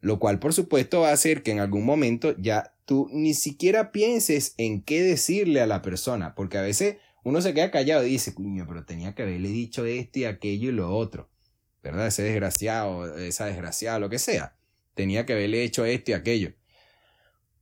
Lo 0.00 0.18
cual, 0.18 0.40
por 0.40 0.54
supuesto, 0.54 1.02
va 1.02 1.10
a 1.10 1.12
hacer 1.12 1.44
que 1.44 1.52
en 1.52 1.60
algún 1.60 1.84
momento 1.84 2.34
ya 2.36 2.74
tú 2.88 3.06
ni 3.12 3.34
siquiera 3.34 3.92
pienses 3.92 4.54
en 4.56 4.80
qué 4.80 5.02
decirle 5.02 5.60
a 5.60 5.66
la 5.66 5.82
persona, 5.82 6.34
porque 6.34 6.56
a 6.56 6.62
veces 6.62 6.96
uno 7.22 7.42
se 7.42 7.52
queda 7.52 7.70
callado 7.70 8.06
y 8.06 8.12
dice, 8.12 8.32
cuño, 8.32 8.64
pero 8.66 8.86
tenía 8.86 9.14
que 9.14 9.24
haberle 9.24 9.50
dicho 9.50 9.84
esto 9.84 10.20
y 10.20 10.24
aquello 10.24 10.70
y 10.70 10.72
lo 10.72 10.96
otro, 10.96 11.28
¿verdad? 11.82 12.06
Ese 12.06 12.22
desgraciado, 12.22 13.18
esa 13.18 13.44
desgraciada, 13.44 13.98
lo 13.98 14.08
que 14.08 14.18
sea. 14.18 14.56
Tenía 14.94 15.26
que 15.26 15.34
haberle 15.34 15.64
hecho 15.64 15.84
esto 15.84 16.12
y 16.12 16.14
aquello. 16.14 16.54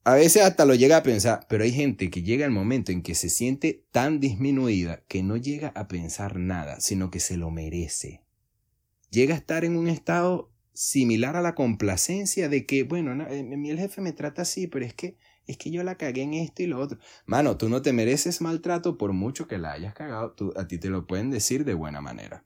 A 0.05 0.15
veces 0.15 0.43
hasta 0.43 0.65
lo 0.65 0.77
llega 0.77 0.99
a 0.99 1.03
pensar, 1.03 1.45
pero 1.49 1.65
hay 1.65 1.73
gente 1.73 2.09
que 2.09 2.23
llega 2.23 2.45
el 2.45 2.53
momento 2.53 2.93
en 2.93 3.03
que 3.03 3.17
se 3.17 3.29
siente 3.29 3.85
tan 3.91 4.21
disminuida 4.21 5.03
que 5.09 5.25
no 5.25 5.37
llega 5.37 5.73
a 5.75 5.89
pensar 5.89 6.37
nada, 6.37 6.79
sino 6.79 7.11
que 7.11 7.19
se 7.19 7.37
lo 7.37 7.51
merece. 7.51 8.23
Llega 9.11 9.35
a 9.35 9.39
estar 9.39 9.65
en 9.65 9.77
un 9.77 9.89
estado 9.89 10.53
similar 10.77 11.37
a 11.37 11.43
la 11.43 11.55
complacencia 11.55 12.49
de 12.49 12.67
que, 12.67 12.85
bueno, 12.85 13.27
eh, 13.29 13.43
mi 13.43 13.71
el 13.71 13.79
jefe 13.79 14.01
me 14.01 14.13
trata 14.13 14.43
así, 14.43 14.67
pero 14.67 14.85
es 14.85 14.95
que 14.95 15.17
es 15.47 15.57
que 15.57 15.71
yo 15.71 15.83
la 15.83 15.97
cagué 15.97 16.23
en 16.23 16.35
esto 16.35 16.63
y 16.63 16.67
lo 16.67 16.81
otro. 16.81 16.99
Mano, 17.25 17.57
tú 17.57 17.69
no 17.69 17.81
te 17.83 17.93
mereces 17.93 18.41
maltrato 18.41 18.99
por 18.99 19.13
mucho 19.13 19.47
que 19.47 19.59
la 19.59 19.73
hayas 19.73 19.95
cagado, 19.95 20.33
tú, 20.33 20.53
a 20.57 20.67
ti 20.67 20.79
te 20.79 20.91
lo 20.91 21.07
pueden 21.07 21.31
decir 21.31 21.65
de 21.65 21.75
buena 21.75 22.01
manera. 22.01 22.45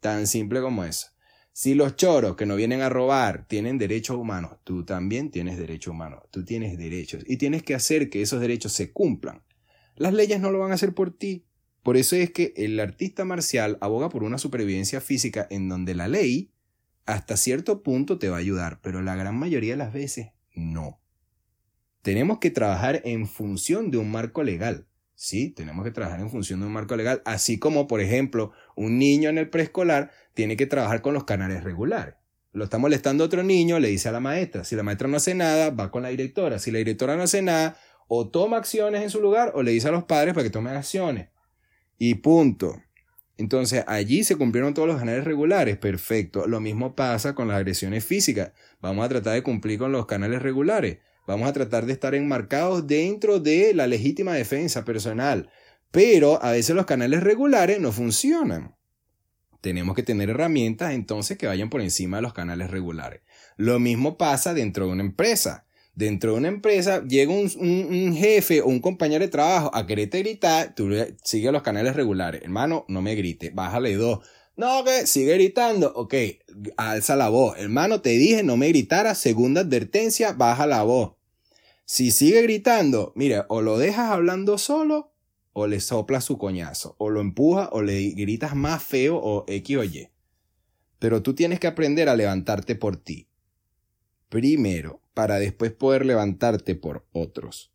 Tan 0.00 0.26
simple 0.26 0.60
como 0.60 0.84
eso. 0.84 1.08
Si 1.52 1.74
los 1.74 1.96
choros 1.96 2.36
que 2.36 2.46
no 2.46 2.56
vienen 2.56 2.80
a 2.80 2.88
robar 2.88 3.46
tienen 3.46 3.78
derechos 3.78 4.16
humanos, 4.16 4.58
tú 4.64 4.84
también 4.84 5.30
tienes 5.30 5.58
derechos 5.58 5.92
humanos, 5.92 6.22
tú 6.30 6.44
tienes 6.44 6.78
derechos 6.78 7.24
y 7.26 7.36
tienes 7.36 7.62
que 7.62 7.74
hacer 7.74 8.08
que 8.10 8.22
esos 8.22 8.40
derechos 8.40 8.72
se 8.72 8.92
cumplan. 8.92 9.42
Las 9.96 10.14
leyes 10.14 10.40
no 10.40 10.50
lo 10.50 10.58
van 10.58 10.72
a 10.72 10.74
hacer 10.74 10.94
por 10.94 11.16
ti. 11.16 11.46
Por 11.82 11.96
eso 11.96 12.16
es 12.16 12.30
que 12.30 12.54
el 12.56 12.78
artista 12.80 13.24
marcial 13.24 13.76
aboga 13.80 14.08
por 14.08 14.22
una 14.22 14.38
supervivencia 14.38 15.00
física 15.00 15.46
en 15.50 15.68
donde 15.68 15.94
la 15.94 16.08
ley 16.08 16.52
hasta 17.06 17.36
cierto 17.36 17.82
punto 17.82 18.18
te 18.18 18.28
va 18.28 18.36
a 18.36 18.40
ayudar, 18.40 18.80
pero 18.82 19.02
la 19.02 19.16
gran 19.16 19.36
mayoría 19.36 19.72
de 19.72 19.78
las 19.78 19.92
veces 19.92 20.32
no. 20.54 21.00
Tenemos 22.02 22.38
que 22.38 22.50
trabajar 22.50 23.00
en 23.04 23.26
función 23.26 23.90
de 23.90 23.98
un 23.98 24.10
marco 24.10 24.42
legal. 24.42 24.86
Sí, 25.14 25.50
tenemos 25.50 25.84
que 25.84 25.92
trabajar 25.92 26.20
en 26.20 26.30
función 26.30 26.60
de 26.60 26.66
un 26.66 26.72
marco 26.72 26.96
legal, 26.96 27.22
así 27.24 27.58
como, 27.58 27.86
por 27.86 28.00
ejemplo, 28.00 28.52
un 28.74 28.98
niño 28.98 29.30
en 29.30 29.38
el 29.38 29.50
preescolar 29.50 30.10
tiene 30.34 30.56
que 30.56 30.66
trabajar 30.66 31.00
con 31.00 31.14
los 31.14 31.24
canales 31.24 31.62
regulares. 31.62 32.16
Lo 32.52 32.64
está 32.64 32.78
molestando 32.78 33.24
otro 33.24 33.42
niño, 33.42 33.78
le 33.78 33.88
dice 33.88 34.08
a 34.08 34.12
la 34.12 34.20
maestra. 34.20 34.64
Si 34.64 34.76
la 34.76 34.82
maestra 34.82 35.08
no 35.08 35.16
hace 35.16 35.34
nada, 35.34 35.70
va 35.70 35.90
con 35.90 36.02
la 36.02 36.10
directora. 36.10 36.58
Si 36.58 36.70
la 36.70 36.78
directora 36.78 37.16
no 37.16 37.22
hace 37.22 37.40
nada, 37.40 37.78
o 38.08 38.28
toma 38.28 38.58
acciones 38.58 39.02
en 39.02 39.08
su 39.08 39.22
lugar 39.22 39.52
o 39.54 39.62
le 39.62 39.70
dice 39.70 39.88
a 39.88 39.90
los 39.90 40.04
padres 40.04 40.34
para 40.34 40.44
que 40.44 40.50
tomen 40.50 40.74
acciones. 40.76 41.28
Y 41.96 42.16
punto. 42.16 42.82
Entonces 43.38 43.84
allí 43.86 44.24
se 44.24 44.36
cumplieron 44.36 44.74
todos 44.74 44.88
los 44.88 44.98
canales 44.98 45.24
regulares, 45.24 45.78
perfecto. 45.78 46.46
Lo 46.46 46.60
mismo 46.60 46.94
pasa 46.94 47.34
con 47.34 47.48
las 47.48 47.56
agresiones 47.56 48.04
físicas. 48.04 48.52
Vamos 48.80 49.04
a 49.04 49.08
tratar 49.08 49.34
de 49.34 49.42
cumplir 49.42 49.78
con 49.78 49.92
los 49.92 50.06
canales 50.06 50.42
regulares. 50.42 50.98
Vamos 51.26 51.48
a 51.48 51.52
tratar 51.52 51.86
de 51.86 51.92
estar 51.92 52.14
enmarcados 52.14 52.86
dentro 52.86 53.40
de 53.40 53.74
la 53.74 53.86
legítima 53.86 54.34
defensa 54.34 54.84
personal. 54.84 55.50
Pero 55.90 56.42
a 56.42 56.52
veces 56.52 56.74
los 56.76 56.86
canales 56.86 57.22
regulares 57.22 57.80
no 57.80 57.92
funcionan. 57.92 58.76
Tenemos 59.60 59.94
que 59.94 60.02
tener 60.02 60.30
herramientas 60.30 60.92
entonces 60.92 61.38
que 61.38 61.46
vayan 61.46 61.70
por 61.70 61.80
encima 61.80 62.16
de 62.16 62.22
los 62.22 62.32
canales 62.32 62.70
regulares. 62.70 63.22
Lo 63.56 63.78
mismo 63.78 64.18
pasa 64.18 64.54
dentro 64.54 64.86
de 64.86 64.92
una 64.92 65.04
empresa 65.04 65.66
dentro 65.94 66.32
de 66.32 66.38
una 66.38 66.48
empresa 66.48 67.04
llega 67.04 67.32
un, 67.32 68.14
jefe 68.14 68.62
o 68.62 68.66
un 68.66 68.80
compañero 68.80 69.24
de 69.24 69.30
trabajo 69.30 69.70
a 69.74 69.86
quererte 69.86 70.18
gritar, 70.20 70.74
tú 70.74 70.90
sigue 71.22 71.52
los 71.52 71.62
canales 71.62 71.96
regulares. 71.96 72.42
Hermano, 72.42 72.84
no 72.88 73.02
me 73.02 73.14
grite, 73.14 73.50
bájale 73.50 73.94
dos. 73.96 74.20
No, 74.56 74.84
que 74.84 75.06
sigue 75.06 75.34
gritando. 75.34 75.92
Ok, 75.94 76.14
alza 76.76 77.16
la 77.16 77.30
voz. 77.30 77.58
Hermano, 77.58 78.00
te 78.02 78.10
dije 78.10 78.42
no 78.42 78.56
me 78.56 78.68
gritara. 78.68 79.14
Segunda 79.14 79.62
advertencia, 79.62 80.32
baja 80.32 80.66
la 80.66 80.82
voz. 80.82 81.14
Si 81.84 82.10
sigue 82.10 82.42
gritando, 82.42 83.12
mira, 83.16 83.46
o 83.48 83.60
lo 83.60 83.78
dejas 83.78 84.10
hablando 84.10 84.58
solo, 84.58 85.12
o 85.52 85.66
le 85.66 85.80
soplas 85.80 86.24
su 86.24 86.38
coñazo, 86.38 86.94
o 86.98 87.10
lo 87.10 87.20
empujas, 87.20 87.68
o 87.72 87.82
le 87.82 88.10
gritas 88.10 88.54
más 88.54 88.82
feo, 88.82 89.16
o 89.16 89.44
X 89.46 89.76
o 89.76 89.84
Y. 89.84 90.08
Pero 90.98 91.22
tú 91.22 91.34
tienes 91.34 91.60
que 91.60 91.66
aprender 91.66 92.08
a 92.08 92.16
levantarte 92.16 92.76
por 92.76 92.96
ti. 92.96 93.28
Primero, 94.28 95.01
para 95.14 95.38
después 95.38 95.72
poder 95.72 96.06
levantarte 96.06 96.74
por 96.74 97.06
otros. 97.12 97.72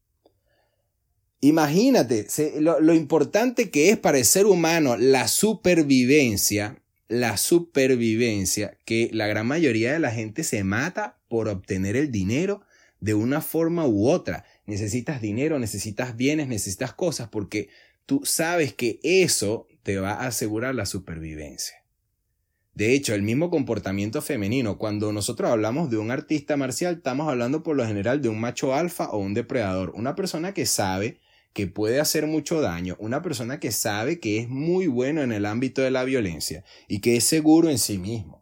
Imagínate 1.40 2.28
lo, 2.60 2.94
importante 2.94 3.70
que 3.70 3.92
es 3.92 3.98
para 3.98 4.18
el 4.18 4.26
ser 4.26 4.48
humano 4.48 4.98
la 4.98 5.28
supervivencia, 5.28 6.82
la 7.08 7.38
supervivencia, 7.38 8.78
que 8.86 9.10
la 9.14 9.28
gran 9.28 9.46
mayoría 9.46 9.94
de 9.94 10.00
la 10.00 10.12
gente 10.12 10.44
se 10.44 10.64
mata 10.64 11.20
por 11.28 11.48
obtener 11.48 11.96
el 11.96 12.12
dinero 12.12 12.62
de 13.00 13.14
una 13.14 13.42
forma 13.42 13.86
u 13.86 14.08
otra. 14.08 14.46
Necesitas 14.66 15.22
dinero, 15.22 15.60
necesitas 15.60 16.18
bienes, 16.18 16.48
necesitas 16.48 16.94
cosas, 16.94 17.30
porque 17.30 17.70
tú 18.08 18.22
sabes 18.26 18.74
que 18.74 19.00
eso 19.04 19.68
te 19.84 20.00
va 20.00 20.14
a 20.14 20.28
asegurar 20.28 20.74
la 20.74 20.88
supervivencia. 20.88 21.78
De 22.78 22.94
hecho, 22.94 23.16
el 23.16 23.24
mismo 23.24 23.50
comportamiento 23.50 24.22
femenino, 24.22 24.78
cuando 24.78 25.12
nosotros 25.12 25.50
hablamos 25.50 25.90
de 25.90 25.98
un 25.98 26.12
artista 26.12 26.58
marcial, 26.58 26.98
estamos 26.98 27.28
hablando 27.28 27.64
por 27.64 27.76
lo 27.76 27.84
general 27.88 28.22
de 28.22 28.30
un 28.30 28.40
macho 28.40 28.76
alfa 28.76 29.10
o 29.10 29.18
un 29.18 29.34
depredador, 29.34 29.94
una 29.96 30.14
persona 30.14 30.54
que 30.54 30.68
sabe 30.68 31.20
que 31.54 31.66
puede 31.66 32.00
hacer 32.00 32.28
mucho 32.28 32.62
daño, 32.62 32.96
una 33.00 33.24
persona 33.24 33.60
que 33.60 33.72
sabe 33.72 34.20
que 34.20 34.38
es 34.38 34.48
muy 34.48 34.86
bueno 34.86 35.24
en 35.24 35.32
el 35.32 35.48
ámbito 35.48 35.82
de 35.82 35.90
la 35.90 36.04
violencia 36.04 36.64
y 36.88 37.00
que 37.00 37.16
es 37.16 37.24
seguro 37.24 37.72
en 37.72 37.80
sí 37.80 37.98
mismo. 37.98 38.37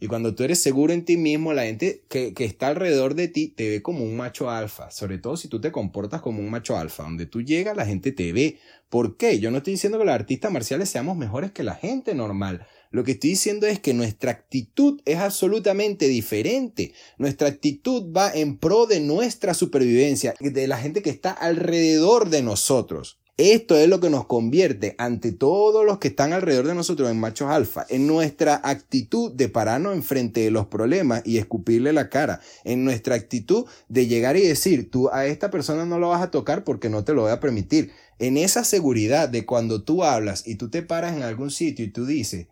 Y 0.00 0.06
cuando 0.06 0.34
tú 0.34 0.44
eres 0.44 0.60
seguro 0.60 0.92
en 0.92 1.04
ti 1.04 1.16
mismo, 1.16 1.52
la 1.52 1.64
gente 1.64 2.04
que, 2.08 2.32
que, 2.32 2.44
está 2.44 2.68
alrededor 2.68 3.14
de 3.14 3.28
ti 3.28 3.48
te 3.48 3.68
ve 3.68 3.82
como 3.82 4.04
un 4.04 4.16
macho 4.16 4.48
alfa, 4.48 4.90
sobre 4.90 5.18
todo 5.18 5.36
si 5.36 5.48
tú 5.48 5.60
te 5.60 5.72
comportas 5.72 6.20
como 6.20 6.38
un 6.38 6.50
macho 6.50 6.76
alfa. 6.76 7.02
Donde 7.02 7.26
tú 7.26 7.42
llegas, 7.42 7.76
la 7.76 7.86
gente 7.86 8.12
te 8.12 8.32
ve. 8.32 8.58
¿Por 8.88 9.16
qué? 9.16 9.40
Yo 9.40 9.50
no 9.50 9.58
estoy 9.58 9.72
diciendo 9.72 9.98
que 9.98 10.04
los 10.04 10.14
artistas 10.14 10.52
marciales 10.52 10.88
seamos 10.88 11.16
mejores 11.16 11.50
que 11.50 11.62
la 11.62 11.74
gente 11.74 12.14
normal, 12.14 12.66
lo 12.90 13.04
que 13.04 13.12
estoy 13.12 13.30
diciendo 13.30 13.66
es 13.66 13.80
que 13.80 13.92
nuestra 13.92 14.30
actitud 14.30 15.00
es 15.04 15.18
absolutamente 15.18 16.08
diferente. 16.08 16.94
Nuestra 17.18 17.48
actitud 17.48 18.12
va 18.16 18.32
en 18.32 18.56
pro 18.56 18.86
de 18.86 19.00
nuestra 19.00 19.52
supervivencia, 19.52 20.34
de 20.40 20.66
la 20.66 20.78
gente 20.78 21.02
que 21.02 21.10
está 21.10 21.32
alrededor 21.32 22.30
de 22.30 22.42
nosotros. 22.42 23.18
Esto 23.38 23.76
es 23.76 23.88
lo 23.88 24.00
que 24.00 24.10
nos 24.10 24.26
convierte 24.26 24.96
ante 24.98 25.30
todos 25.30 25.86
los 25.86 25.98
que 25.98 26.08
están 26.08 26.32
alrededor 26.32 26.66
de 26.66 26.74
nosotros 26.74 27.08
en 27.08 27.20
machos 27.20 27.48
alfa, 27.48 27.86
en 27.88 28.08
nuestra 28.08 28.60
actitud 28.64 29.30
de 29.30 29.48
pararnos 29.48 29.94
enfrente 29.94 30.40
de 30.40 30.50
los 30.50 30.66
problemas 30.66 31.22
y 31.24 31.38
escupirle 31.38 31.92
la 31.92 32.10
cara, 32.10 32.40
en 32.64 32.84
nuestra 32.84 33.14
actitud 33.14 33.64
de 33.88 34.08
llegar 34.08 34.36
y 34.36 34.40
decir, 34.40 34.90
tú 34.90 35.08
a 35.10 35.26
esta 35.26 35.52
persona 35.52 35.86
no 35.86 36.00
lo 36.00 36.08
vas 36.08 36.20
a 36.20 36.32
tocar 36.32 36.64
porque 36.64 36.88
no 36.88 37.04
te 37.04 37.14
lo 37.14 37.22
voy 37.22 37.30
a 37.30 37.38
permitir. 37.38 37.92
En 38.18 38.36
esa 38.36 38.64
seguridad 38.64 39.28
de 39.28 39.46
cuando 39.46 39.84
tú 39.84 40.02
hablas 40.02 40.44
y 40.44 40.56
tú 40.56 40.68
te 40.68 40.82
paras 40.82 41.16
en 41.16 41.22
algún 41.22 41.52
sitio 41.52 41.84
y 41.84 41.92
tú 41.92 42.06
dices, 42.06 42.48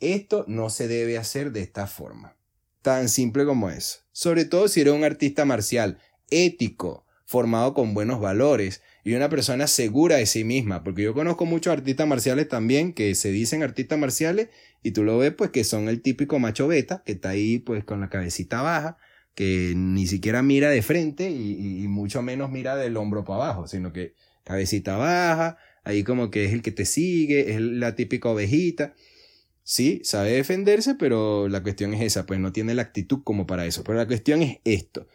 esto 0.00 0.46
no 0.48 0.70
se 0.70 0.88
debe 0.88 1.18
hacer 1.18 1.52
de 1.52 1.60
esta 1.60 1.86
forma. 1.86 2.34
Tan 2.80 3.10
simple 3.10 3.44
como 3.44 3.68
eso. 3.68 3.98
Sobre 4.12 4.46
todo 4.46 4.68
si 4.68 4.80
eres 4.80 4.94
un 4.94 5.04
artista 5.04 5.44
marcial, 5.44 5.98
ético, 6.30 7.04
formado 7.26 7.74
con 7.74 7.92
buenos 7.92 8.20
valores 8.20 8.80
y 9.04 9.14
una 9.14 9.28
persona 9.28 9.66
segura 9.66 10.16
de 10.16 10.26
sí 10.26 10.44
misma, 10.44 10.82
porque 10.84 11.02
yo 11.02 11.14
conozco 11.14 11.46
muchos 11.46 11.72
artistas 11.72 12.06
marciales 12.06 12.48
también 12.48 12.92
que 12.92 13.14
se 13.14 13.30
dicen 13.30 13.62
artistas 13.62 13.98
marciales 13.98 14.48
y 14.82 14.92
tú 14.92 15.04
lo 15.04 15.18
ves 15.18 15.32
pues 15.32 15.50
que 15.50 15.64
son 15.64 15.88
el 15.88 16.02
típico 16.02 16.38
macho 16.38 16.68
beta 16.68 17.02
que 17.04 17.12
está 17.12 17.30
ahí 17.30 17.58
pues 17.58 17.84
con 17.84 18.00
la 18.00 18.10
cabecita 18.10 18.62
baja, 18.62 18.98
que 19.34 19.72
ni 19.76 20.06
siquiera 20.06 20.42
mira 20.42 20.70
de 20.70 20.82
frente 20.82 21.30
y, 21.30 21.82
y 21.82 21.88
mucho 21.88 22.22
menos 22.22 22.50
mira 22.50 22.76
del 22.76 22.96
hombro 22.96 23.24
para 23.24 23.44
abajo, 23.44 23.66
sino 23.66 23.92
que 23.92 24.14
cabecita 24.44 24.96
baja, 24.96 25.58
ahí 25.84 26.04
como 26.04 26.30
que 26.30 26.44
es 26.44 26.52
el 26.52 26.62
que 26.62 26.72
te 26.72 26.84
sigue, 26.84 27.52
es 27.52 27.60
la 27.60 27.94
típica 27.94 28.28
ovejita. 28.28 28.94
Sí, 29.62 30.00
sabe 30.04 30.32
defenderse, 30.32 30.94
pero 30.96 31.48
la 31.48 31.62
cuestión 31.62 31.94
es 31.94 32.02
esa, 32.02 32.26
pues 32.26 32.40
no 32.40 32.52
tiene 32.52 32.74
la 32.74 32.82
actitud 32.82 33.20
como 33.22 33.46
para 33.46 33.66
eso. 33.66 33.84
Pero 33.84 33.98
la 33.98 34.06
cuestión 34.06 34.42
es 34.42 34.58
esto. 34.64 35.06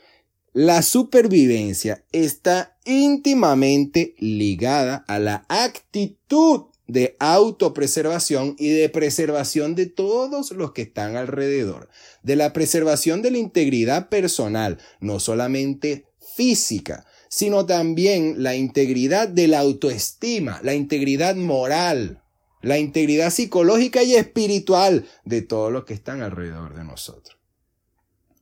La 0.57 0.83
supervivencia 0.83 2.05
está 2.13 2.77
íntimamente 2.85 4.15
ligada 4.19 5.03
a 5.05 5.19
la 5.19 5.45
actitud 5.49 6.67
de 6.87 7.17
autopreservación 7.19 8.55
y 8.57 8.69
de 8.69 8.87
preservación 8.87 9.75
de 9.75 9.87
todos 9.87 10.51
los 10.51 10.71
que 10.71 10.83
están 10.83 11.17
alrededor, 11.17 11.89
de 12.23 12.37
la 12.37 12.53
preservación 12.53 13.21
de 13.21 13.31
la 13.31 13.37
integridad 13.37 14.07
personal, 14.07 14.77
no 15.01 15.19
solamente 15.19 16.05
física, 16.37 17.05
sino 17.27 17.65
también 17.65 18.41
la 18.41 18.55
integridad 18.55 19.27
de 19.27 19.49
la 19.49 19.59
autoestima, 19.59 20.61
la 20.63 20.73
integridad 20.73 21.35
moral, 21.35 22.23
la 22.61 22.79
integridad 22.79 23.29
psicológica 23.29 24.03
y 24.03 24.15
espiritual 24.15 25.05
de 25.25 25.41
todos 25.41 25.69
los 25.69 25.83
que 25.83 25.95
están 25.95 26.21
alrededor 26.21 26.75
de 26.75 26.85
nosotros. 26.85 27.35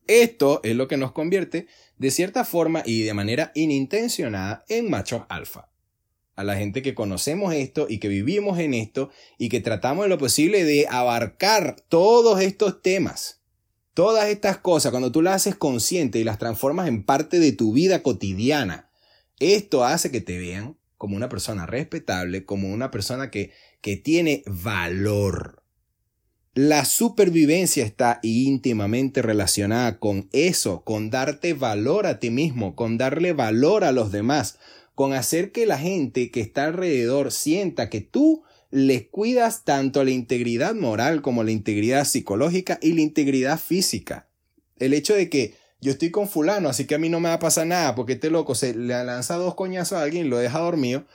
Esto 0.08 0.60
es 0.63 0.75
lo 0.75 0.88
que 0.88 0.98
nos 0.98 1.13
convierte 1.13 1.67
de 2.03 2.12
cierta 2.12 2.43
forma 2.43 2.83
y 2.86 3.03
de 3.03 3.13
manera 3.13 3.53
inintencionada 3.55 4.65
en 4.67 4.89
machos 4.89 5.22
alfa. 5.29 5.69
A 6.36 6.43
la 6.43 6.57
gente 6.57 6.81
que 6.81 6.93
conocemos 6.93 7.53
esto 7.53 7.86
y 7.88 8.00
que 8.00 8.10
vivimos 8.10 8.60
en 8.60 8.74
esto 8.74 9.10
y 9.38 9.48
que 9.48 9.62
tratamos 9.62 10.03
de 10.03 10.10
lo 10.10 10.17
posible 10.17 10.65
de 10.65 10.86
abarcar 10.89 11.77
todos 11.88 12.41
estos 12.41 12.81
temas. 12.81 13.39
Todas 13.93 14.27
estas 14.27 14.57
cosas, 14.57 14.91
cuando 14.91 15.13
tú 15.13 15.22
las 15.22 15.36
haces 15.36 15.55
consciente 15.55 16.19
y 16.19 16.25
las 16.25 16.39
transformas 16.39 16.89
en 16.89 17.05
parte 17.05 17.39
de 17.39 17.53
tu 17.53 17.72
vida 17.72 18.03
cotidiana, 18.03 18.89
esto 19.39 19.86
hace 19.86 20.12
que 20.12 20.19
te 20.19 20.38
vean 20.38 20.77
como 20.98 21.15
una 21.15 21.29
persona 21.29 21.65
respetable, 21.65 22.43
como 22.43 22.74
una 22.74 22.91
persona 22.91 23.31
que, 23.31 23.53
que 23.79 23.95
tiene 23.95 24.43
valor. 24.45 25.62
La 26.55 26.86
supervivencia 26.86 27.83
está 27.83 28.19
íntimamente 28.22 29.24
relacionada 29.24 29.98
con 29.98 30.29
eso, 30.33 30.83
con 30.83 31.10
darte 31.10 31.55
valor 31.55 32.05
a 32.05 32.19
ti 32.19 32.29
mismo, 32.29 32.75
con 32.75 33.00
darle 33.00 33.33
valor 33.33 33.83
a 33.83 33.91
los 33.91 34.12
demás, 34.12 34.60
con 34.93 35.13
hacer 35.13 35.51
que 35.51 35.65
la 35.65 35.79
gente 35.79 36.29
que 36.29 36.41
está 36.41 36.65
alrededor 36.65 37.31
sienta 37.31 37.89
que 37.89 38.01
tú 38.01 38.43
le 38.69 39.07
cuidas 39.07 39.63
tanto 39.63 40.03
la 40.03 40.12
integridad 40.12 40.75
moral 40.75 41.24
como 41.24 41.43
la 41.43 41.50
integridad 41.50 42.05
psicológica 42.05 42.77
y 42.83 42.93
la 42.93 43.01
integridad 43.01 43.60
física. 43.60 44.27
El 44.77 44.93
hecho 44.93 45.15
de 45.15 45.31
que 45.31 45.55
yo 45.81 45.91
estoy 45.91 46.12
con 46.12 46.29
fulano, 46.29 46.69
así 46.69 46.86
que 46.86 46.93
a 46.93 47.00
mí 47.00 47.10
no 47.10 47.19
me 47.19 47.29
va 47.29 47.36
a 47.36 47.39
pasar 47.39 47.65
nada 47.65 47.95
porque 47.95 48.13
este 48.13 48.29
loco 48.29 48.53
se 48.53 48.75
le 48.75 49.03
lanza 49.03 49.38
dos 49.38 49.55
coñazos 49.55 49.98
a 49.98 50.03
alguien 50.03 50.27
y 50.27 50.29
lo 50.29 50.38
deja 50.38 50.60
dormido, 50.60 51.07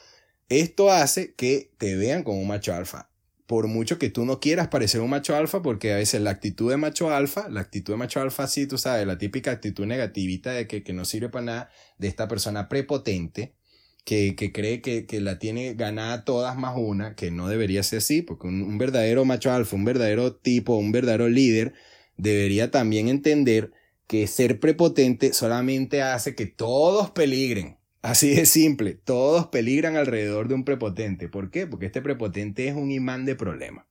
esto 0.49 0.91
hace 0.91 1.33
que 1.35 1.71
te 1.79 1.95
vean 1.95 2.25
como 2.25 2.41
un 2.41 2.49
macho 2.49 2.75
alfa. 2.75 3.08
Por 3.49 3.67
mucho 3.67 3.99
que 3.99 4.11
tú 4.11 4.25
no 4.25 4.39
quieras 4.39 4.69
parecer 4.69 5.01
un 5.01 5.11
macho 5.11 5.35
alfa, 5.35 5.63
porque 5.63 5.93
a 5.93 5.97
veces 5.97 6.21
la 6.21 6.31
actitud 6.31 6.71
de 6.71 6.77
macho 6.77 7.11
alfa, 7.11 7.49
la 7.49 7.61
actitud 7.63 7.95
de 7.95 7.97
macho 7.97 8.21
alfa, 8.21 8.47
sí, 8.47 8.69
tú 8.69 8.79
sabes, 8.79 9.07
la 9.07 9.19
típica 9.19 9.51
actitud 9.51 9.87
negativita 9.87 10.53
de 10.53 10.69
que, 10.69 10.85
que 10.85 10.93
no 10.93 11.05
sirve 11.05 11.31
para 11.31 11.45
nada, 11.45 11.71
de 11.99 12.09
esta 12.09 12.29
persona 12.29 12.69
prepotente, 12.69 13.55
que, 14.09 14.53
cree 14.53 14.81
que, 14.81 15.21
la 15.21 15.39
tiene 15.39 15.75
ganada 15.75 16.25
todas 16.25 16.57
más 16.57 16.75
una, 16.77 17.15
que 17.15 17.31
no 17.31 17.49
debería 17.49 17.83
ser 17.83 17.99
así, 17.99 18.23
porque 18.23 18.47
un, 18.47 18.79
verdadero 18.79 19.25
macho 19.25 19.53
alfa, 19.53 19.77
un 19.77 19.85
verdadero 19.85 20.35
tipo, 20.37 20.77
un 20.77 20.93
verdadero 20.93 21.29
líder, 21.29 21.75
debería 22.17 22.71
también 22.71 23.09
entender 23.09 23.73
que 24.07 24.27
ser 24.27 24.61
prepotente 24.61 25.33
solamente 25.33 26.03
hace 26.03 26.35
que 26.35 26.47
todos 26.47 27.11
peligren. 27.11 27.78
Así 28.09 28.35
de 28.35 28.47
simple, 28.47 28.95
todos 28.95 29.49
peligran 29.49 29.97
alrededor 29.99 30.49
de 30.49 30.55
un 30.55 30.65
prepotente. 30.65 31.29
¿Por 31.29 31.51
qué? 31.51 31.67
Porque 31.67 31.85
este 31.85 32.01
prepotente 32.01 32.67
es 32.67 32.75
un 32.75 32.91
imán 32.91 33.27
de 33.27 33.35
problemas. 33.35 33.85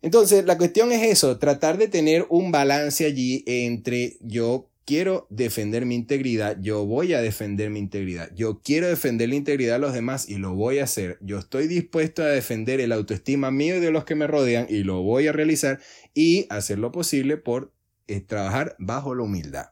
Entonces, 0.00 0.46
la 0.46 0.56
cuestión 0.56 0.90
es 0.92 1.02
eso, 1.02 1.38
tratar 1.38 1.76
de 1.76 1.88
tener 1.88 2.24
un 2.30 2.52
balance 2.52 3.04
allí 3.04 3.44
entre 3.46 4.16
yo 4.22 4.70
quiero 4.86 5.26
defender 5.28 5.84
mi 5.84 5.94
integridad, 5.94 6.56
yo 6.62 6.86
voy 6.86 7.12
a 7.12 7.20
defender 7.20 7.68
mi 7.68 7.80
integridad. 7.80 8.30
Yo 8.34 8.62
quiero 8.62 8.88
defender 8.88 9.28
la 9.28 9.34
integridad 9.34 9.74
de 9.74 9.80
los 9.80 9.92
demás 9.92 10.26
y 10.26 10.36
lo 10.36 10.54
voy 10.54 10.78
a 10.78 10.84
hacer. 10.84 11.18
Yo 11.20 11.38
estoy 11.38 11.66
dispuesto 11.66 12.22
a 12.22 12.28
defender 12.28 12.80
el 12.80 12.92
autoestima 12.92 13.50
mío 13.50 13.76
y 13.76 13.80
de 13.80 13.90
los 13.90 14.06
que 14.06 14.14
me 14.14 14.26
rodean 14.26 14.68
y 14.70 14.84
lo 14.84 15.02
voy 15.02 15.26
a 15.26 15.32
realizar 15.32 15.80
y 16.14 16.46
hacer 16.48 16.78
lo 16.78 16.92
posible 16.92 17.36
por 17.36 17.74
eh, 18.06 18.22
trabajar 18.22 18.74
bajo 18.78 19.14
la 19.14 19.24
humildad. 19.24 19.66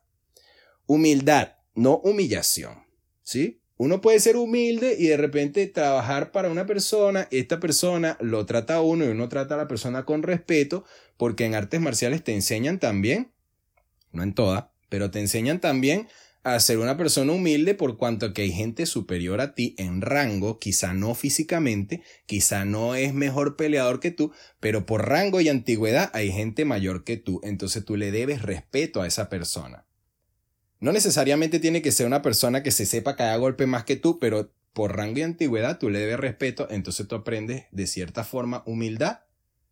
Humildad, 0.84 1.54
no 1.74 1.96
humillación. 1.96 2.83
¿Sí? 3.24 3.60
Uno 3.76 4.00
puede 4.00 4.20
ser 4.20 4.36
humilde 4.36 4.94
y 4.96 5.08
de 5.08 5.16
repente 5.16 5.66
trabajar 5.66 6.30
para 6.30 6.48
una 6.48 6.64
persona, 6.64 7.26
esta 7.32 7.58
persona 7.58 8.16
lo 8.20 8.46
trata 8.46 8.76
a 8.76 8.82
uno 8.82 9.04
y 9.04 9.08
uno 9.08 9.28
trata 9.28 9.54
a 9.54 9.58
la 9.58 9.66
persona 9.66 10.04
con 10.04 10.22
respeto, 10.22 10.84
porque 11.16 11.44
en 11.44 11.56
artes 11.56 11.80
marciales 11.80 12.22
te 12.22 12.32
enseñan 12.32 12.78
también, 12.78 13.32
no 14.12 14.22
en 14.22 14.32
todas, 14.32 14.66
pero 14.88 15.10
te 15.10 15.18
enseñan 15.18 15.60
también 15.60 16.06
a 16.44 16.60
ser 16.60 16.78
una 16.78 16.96
persona 16.96 17.32
humilde 17.32 17.74
por 17.74 17.96
cuanto 17.96 18.32
que 18.32 18.42
hay 18.42 18.52
gente 18.52 18.86
superior 18.86 19.40
a 19.40 19.54
ti 19.54 19.74
en 19.78 20.02
rango, 20.02 20.60
quizá 20.60 20.92
no 20.92 21.14
físicamente, 21.16 22.02
quizá 22.26 22.64
no 22.64 22.94
es 22.94 23.12
mejor 23.12 23.56
peleador 23.56 23.98
que 23.98 24.12
tú, 24.12 24.30
pero 24.60 24.86
por 24.86 25.08
rango 25.08 25.40
y 25.40 25.48
antigüedad 25.48 26.10
hay 26.12 26.30
gente 26.30 26.64
mayor 26.64 27.02
que 27.02 27.16
tú, 27.16 27.40
entonces 27.42 27.84
tú 27.84 27.96
le 27.96 28.12
debes 28.12 28.42
respeto 28.42 29.02
a 29.02 29.06
esa 29.06 29.28
persona. 29.28 29.86
No 30.80 30.92
necesariamente 30.92 31.60
tiene 31.60 31.82
que 31.82 31.92
ser 31.92 32.06
una 32.06 32.22
persona 32.22 32.62
que 32.62 32.70
se 32.70 32.86
sepa 32.86 33.12
haya 33.12 33.36
golpe 33.36 33.66
más 33.66 33.84
que 33.84 33.96
tú, 33.96 34.18
pero 34.18 34.52
por 34.72 34.96
rango 34.96 35.20
y 35.20 35.22
antigüedad 35.22 35.78
tú 35.78 35.88
le 35.88 36.00
debes 36.00 36.18
respeto, 36.18 36.68
entonces 36.70 37.06
tú 37.06 37.14
aprendes 37.14 37.66
de 37.70 37.86
cierta 37.86 38.24
forma 38.24 38.62
humildad, 38.66 39.20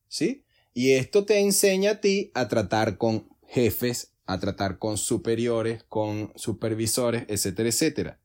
¿sí? 0.09 0.45
Y 0.75 0.93
esto 0.93 1.27
te 1.27 1.41
enseña 1.41 1.91
a 1.93 2.01
ti 2.01 2.31
a 2.35 2.49
tratar 2.49 2.97
con 2.97 3.29
jefes, 3.47 4.13
a 4.27 4.39
tratar 4.39 4.79
con 4.79 4.97
superiores, 4.97 5.85
con 5.85 6.33
supervisores, 6.37 7.25
etcétera, 7.29 7.69
etcétera. 7.69 8.21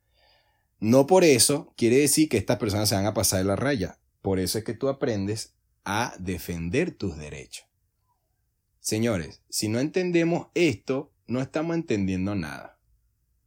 No 0.80 1.08
por 1.08 1.24
eso 1.24 1.74
quiere 1.76 1.98
decir 1.98 2.30
que 2.30 2.38
estas 2.38 2.58
personas 2.58 2.88
se 2.88 2.96
van 2.96 3.08
a 3.08 3.13
pasar 3.13 3.40
de 3.40 3.46
la 3.46 3.56
raya. 3.56 4.00
Por 4.22 4.40
eso 4.40 4.58
es 4.58 4.63
que 4.63 4.74
tú 4.74 4.88
aprendes 4.88 5.56
a 5.84 6.13
defender 6.20 6.92
tus 6.92 7.18
derechos. 7.18 7.66
Señores, 8.80 9.42
si 9.50 9.68
no 9.68 9.80
entendemos 9.80 10.48
esto, 10.54 11.12
no 11.28 11.42
estamos 11.42 11.76
entendiendo 11.76 12.36
nada. 12.36 12.80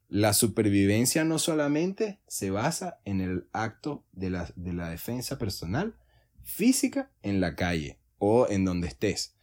La 0.08 0.32
supervivencia 0.32 1.24
no 1.24 1.38
solamente 1.38 2.20
se 2.26 2.50
basa 2.50 3.00
en 3.04 3.20
el 3.20 3.48
acto 3.52 4.04
de 4.12 4.30
la, 4.30 4.52
de 4.56 4.72
la 4.72 4.90
defensa 4.90 5.38
personal, 5.38 5.96
física 6.42 7.12
en 7.22 7.40
la 7.40 7.54
calle 7.54 8.00
o 8.18 8.48
en 8.48 8.64
donde 8.64 8.88
estés. 8.88 9.36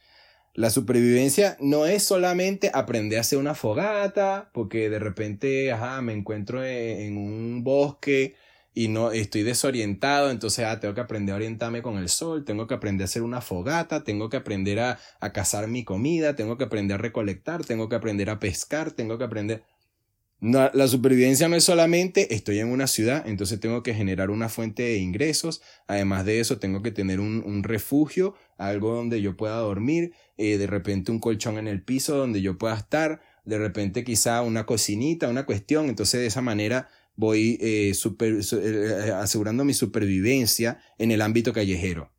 La 0.58 0.70
supervivencia 0.70 1.56
no 1.60 1.86
es 1.86 2.02
solamente 2.02 2.72
aprender 2.74 3.18
a 3.18 3.20
hacer 3.20 3.38
una 3.38 3.54
fogata, 3.54 4.50
porque 4.52 4.90
de 4.90 4.98
repente, 4.98 5.70
ajá, 5.70 6.02
me 6.02 6.12
encuentro 6.12 6.64
en, 6.64 7.16
un 7.16 7.62
bosque 7.62 8.34
y 8.74 8.88
no 8.88 9.12
estoy 9.12 9.42
desorientado, 9.42 10.30
entonces 10.30 10.64
ah, 10.64 10.78
tengo 10.80 10.94
que 10.94 11.00
aprender 11.00 11.32
a 11.32 11.36
orientarme 11.36 11.82
con 11.82 11.98
el 11.98 12.08
sol, 12.08 12.44
tengo 12.44 12.66
que 12.66 12.74
aprender 12.74 13.04
a 13.04 13.06
hacer 13.06 13.22
una 13.22 13.40
fogata, 13.40 14.04
tengo 14.04 14.28
que 14.28 14.36
aprender 14.36 14.80
a, 14.80 14.98
a 15.20 15.32
cazar 15.32 15.68
mi 15.68 15.84
comida, 15.84 16.36
tengo 16.36 16.56
que 16.56 16.64
aprender 16.64 16.94
a 16.96 16.98
recolectar, 16.98 17.64
tengo 17.64 17.88
que 17.88 17.96
aprender 17.96 18.30
a 18.30 18.38
pescar, 18.38 18.92
tengo 18.92 19.18
que 19.18 19.24
aprender 19.24 19.62
la 20.40 20.86
supervivencia 20.86 21.48
no 21.48 21.56
es 21.56 21.64
solamente 21.64 22.32
estoy 22.32 22.60
en 22.60 22.68
una 22.68 22.86
ciudad, 22.86 23.26
entonces 23.26 23.58
tengo 23.58 23.82
que 23.82 23.92
generar 23.92 24.30
una 24.30 24.48
fuente 24.48 24.84
de 24.84 24.98
ingresos. 24.98 25.60
Además 25.88 26.24
de 26.24 26.38
eso, 26.38 26.60
tengo 26.60 26.80
que 26.80 26.92
tener 26.92 27.18
un, 27.18 27.62
refugio, 27.64 28.34
algo 28.56 28.94
donde 28.94 29.20
yo 29.20 29.36
pueda 29.36 29.56
dormir, 29.56 30.12
eh, 30.36 30.56
de 30.56 30.68
repente 30.68 31.10
un 31.10 31.18
colchón 31.18 31.58
en 31.58 31.66
el 31.66 31.82
piso 31.82 32.16
donde 32.16 32.40
yo 32.40 32.56
pueda 32.56 32.76
estar, 32.76 33.20
de 33.44 33.58
repente 33.58 34.04
quizá 34.04 34.42
una 34.42 34.64
cocinita, 34.64 35.28
una 35.28 35.44
cuestión. 35.44 35.88
Entonces 35.88 36.20
de 36.20 36.26
esa 36.26 36.40
manera 36.40 36.88
voy 37.18 37.58
eh, 37.60 37.92
eh, 37.92 39.12
asegurando 39.12 39.64
mi 39.64 39.74
supervivencia 39.74 40.80
en 40.98 41.10
el 41.10 41.20
ámbito 41.20 41.52
callejero. 41.52 42.12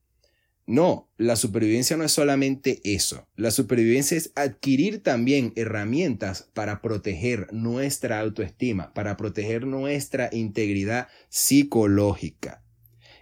No, 0.67 1.09
la 1.17 1.35
supervivencia 1.35 1.97
no 1.97 2.03
es 2.03 2.11
solamente 2.11 2.81
eso. 2.83 3.27
La 3.35 3.49
supervivencia 3.49 4.17
es 4.17 4.31
adquirir 4.35 5.01
también 5.01 5.53
herramientas 5.55 6.49
para 6.53 6.81
proteger 6.81 7.47
nuestra 7.51 8.19
autoestima, 8.19 8.93
para 8.93 9.17
proteger 9.17 9.65
nuestra 9.65 10.29
integridad 10.31 11.07
psicológica. 11.29 12.63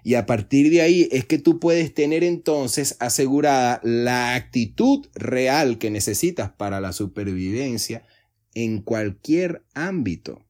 Y 0.03 0.15
a 0.15 0.25
partir 0.25 0.71
de 0.71 0.81
ahí 0.81 1.07
es 1.11 1.25
que 1.25 1.37
tú 1.37 1.59
puedes 1.59 1.93
tener 1.93 2.23
entonces 2.23 2.97
asegurada 2.99 3.81
la 3.83 4.33
actitud 4.33 5.05
real 5.13 5.77
que 5.77 5.91
necesitas 5.91 6.51
para 6.51 6.81
la 6.81 6.91
supervivencia 6.91 8.05
en 8.55 8.81
cualquier 8.81 9.63
ámbito. 9.75 10.46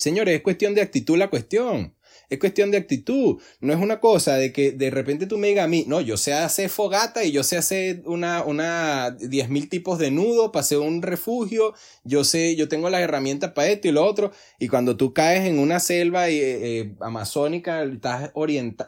Señores, 0.00 0.34
es 0.34 0.40
cuestión 0.40 0.74
de 0.74 0.80
actitud 0.80 1.18
la 1.18 1.28
cuestión. 1.28 1.94
Es 2.30 2.38
cuestión 2.38 2.70
de 2.70 2.78
actitud. 2.78 3.38
No 3.60 3.74
es 3.74 3.78
una 3.78 4.00
cosa 4.00 4.36
de 4.36 4.50
que 4.50 4.72
de 4.72 4.88
repente 4.88 5.26
tú 5.26 5.36
me 5.36 5.48
digas 5.48 5.66
a 5.66 5.68
mí, 5.68 5.84
no, 5.86 6.00
yo 6.00 6.16
sé 6.16 6.32
hacer 6.32 6.70
fogata 6.70 7.22
y 7.22 7.32
yo 7.32 7.42
sé 7.42 7.58
hacer 7.58 8.02
una, 8.06 8.42
una, 8.42 9.10
diez 9.10 9.50
mil 9.50 9.68
tipos 9.68 9.98
de 9.98 10.10
nudo 10.10 10.50
hacer 10.54 10.78
un 10.78 11.02
refugio. 11.02 11.74
Yo 12.02 12.24
sé, 12.24 12.56
yo 12.56 12.66
tengo 12.66 12.88
las 12.88 13.02
herramientas 13.02 13.52
para 13.52 13.68
esto 13.68 13.88
y 13.88 13.92
lo 13.92 14.02
otro. 14.06 14.32
Y 14.58 14.68
cuando 14.68 14.96
tú 14.96 15.12
caes 15.12 15.46
en 15.46 15.58
una 15.58 15.80
selva 15.80 16.30
eh, 16.30 16.38
eh, 16.38 16.94
amazónica, 17.00 17.82
estás 17.82 18.32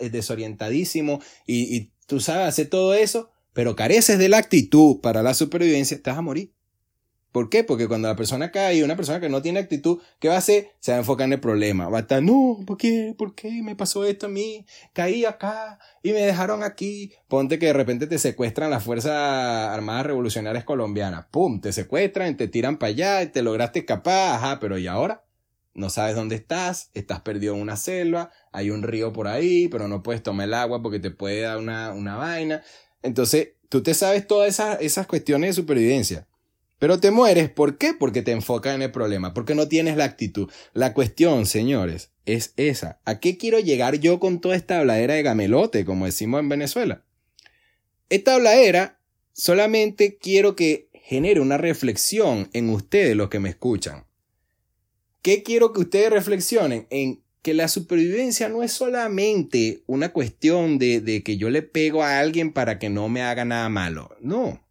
desorientadísimo 0.01 1.21
y, 1.47 1.77
y 1.77 1.93
tú 2.07 2.21
sabes 2.21 2.49
hacer 2.49 2.71
todo 2.71 2.95
eso, 2.95 3.29
pero 3.53 3.77
careces 3.77 4.19
de 4.19 4.31
la 4.31 4.39
actitud 4.39 5.03
para 5.03 5.23
la 5.23 5.35
supervivencia, 5.35 5.95
estás 5.95 6.17
a 6.17 6.23
morir. 6.23 6.55
¿Por 7.33 7.49
qué? 7.49 7.65
Porque 7.65 7.89
cuando 7.89 8.09
la 8.09 8.15
persona 8.15 8.51
cae, 8.51 8.85
una 8.85 8.95
persona 8.95 9.19
que 9.19 9.31
no 9.31 9.41
tiene 9.41 9.59
actitud, 9.59 10.01
¿qué 10.19 10.29
va 10.29 10.35
a 10.35 10.39
hacer? 10.39 10.73
Se 10.81 10.93
va 10.93 10.99
a 10.99 11.01
enfocar 11.01 11.27
en 11.27 11.33
el 11.33 11.41
problema. 11.41 11.89
Va 11.89 11.99
a 11.99 12.01
estar, 12.03 12.23
no, 12.23 12.59
¿por 12.67 12.77
qué? 12.77 13.15
¿Por 13.17 13.35
qué 13.35 13.63
me 13.63 13.75
pasó 13.75 14.05
esto 14.05 14.27
a 14.27 14.29
mí? 14.29 14.67
Caí 14.93 15.25
acá 15.25 15.79
y 16.03 16.13
me 16.13 16.21
dejaron 16.21 16.63
aquí. 16.63 17.15
Ponte 17.29 17.59
que 17.59 17.67
de 17.67 17.73
repente 17.73 18.07
te 18.07 18.19
secuestran 18.19 18.71
las 18.71 18.85
Fuerzas 18.85 19.13
Armadas 19.13 20.07
Revolucionarias 20.07 20.65
Colombianas. 20.65 21.27
¡Pum! 21.31 21.63
Te 21.63 21.73
secuestran, 21.73 22.37
te 22.37 22.49
tiran 22.49 22.77
para 22.77 22.91
allá, 22.91 23.33
te 23.33 23.41
lograste 23.41 23.79
escapar. 23.81 24.35
Ajá, 24.35 24.59
pero 24.61 24.77
¿y 24.77 24.87
ahora? 24.87 25.25
No 25.75 25.89
sabes 25.89 26.15
dónde 26.15 26.35
estás, 26.35 26.91
estás 26.93 27.23
perdido 27.23 27.55
en 27.55 27.63
una 27.63 27.77
selva, 27.77 28.31
hay 28.53 28.69
un 28.69 28.83
río 28.83 29.15
por 29.15 29.27
ahí, 29.27 29.69
pero 29.69 29.89
no 29.89 30.03
puedes 30.03 30.23
tomar 30.23 30.49
el 30.49 30.53
agua 30.53 30.83
porque 30.83 31.01
te 31.01 31.11
puede 31.11 31.41
dar 31.41 31.57
una, 31.57 31.93
una 31.95 32.17
vaina. 32.17 32.63
Entonces, 33.03 33.55
tú 33.71 33.83
te 33.83 33.95
sabes 33.95 34.27
todas 34.27 34.51
esas, 34.51 34.79
esas 34.83 35.07
cuestiones 35.07 35.49
de 35.49 35.63
supervivencia. 35.63 36.29
Pero 36.83 36.99
te 36.99 37.13
mueres, 37.13 37.49
¿por 37.49 37.79
qué? 37.79 37.95
Porque 37.95 38.23
te 38.23 38.33
enfocas 38.33 38.75
en 38.75 38.83
el 38.83 38.91
problema, 38.91 39.35
porque 39.35 39.55
no 39.55 39.69
tienes 39.69 39.97
la 39.97 40.03
actitud. 40.03 40.51
La 40.73 40.95
cuestión, 40.95 41.47
señores, 41.47 42.11
es 42.27 42.55
esa. 42.57 42.99
¿A 43.05 43.21
qué 43.21 43.39
quiero 43.39 43.61
llegar 43.61 44.01
yo 44.01 44.19
con 44.19 44.41
toda 44.41 44.57
esta 44.57 44.81
habladera 44.81 45.15
de 45.15 45.23
gamelote, 45.23 45.85
como 45.85 46.07
decimos 46.07 46.41
en 46.41 46.49
Venezuela? 46.49 47.05
Esta 48.09 48.35
habladera 48.35 48.99
solamente 49.33 50.19
quiero 50.21 50.57
que 50.57 50.89
genere 50.93 51.39
una 51.39 51.57
reflexión 51.57 52.51
en 52.53 52.69
ustedes, 52.71 53.15
los 53.15 53.29
que 53.29 53.39
me 53.39 53.51
escuchan. 53.51 54.05
¿Qué 55.23 55.45
quiero 55.45 55.73
que 55.73 55.83
ustedes 55.83 56.11
reflexionen? 56.11 56.89
En 56.91 57.23
que 57.43 57.55
la 57.55 57.69
supervivencia 57.69 58.49
no 58.49 58.65
es 58.65 58.73
solamente 58.73 59.85
una 59.87 60.13
cuestión 60.13 60.79
de, 60.79 61.01
de 61.01 61.23
que 61.23 61.37
yo 61.37 61.49
le 61.49 61.63
pego 61.63 62.03
a 62.03 62.19
alguien 62.19 62.53
para 62.53 62.81
que 62.81 62.91
no 62.91 63.09
me 63.09 63.23
haga 63.23 63.45
nada 63.45 63.69
malo. 63.69 64.17
No. 64.21 64.62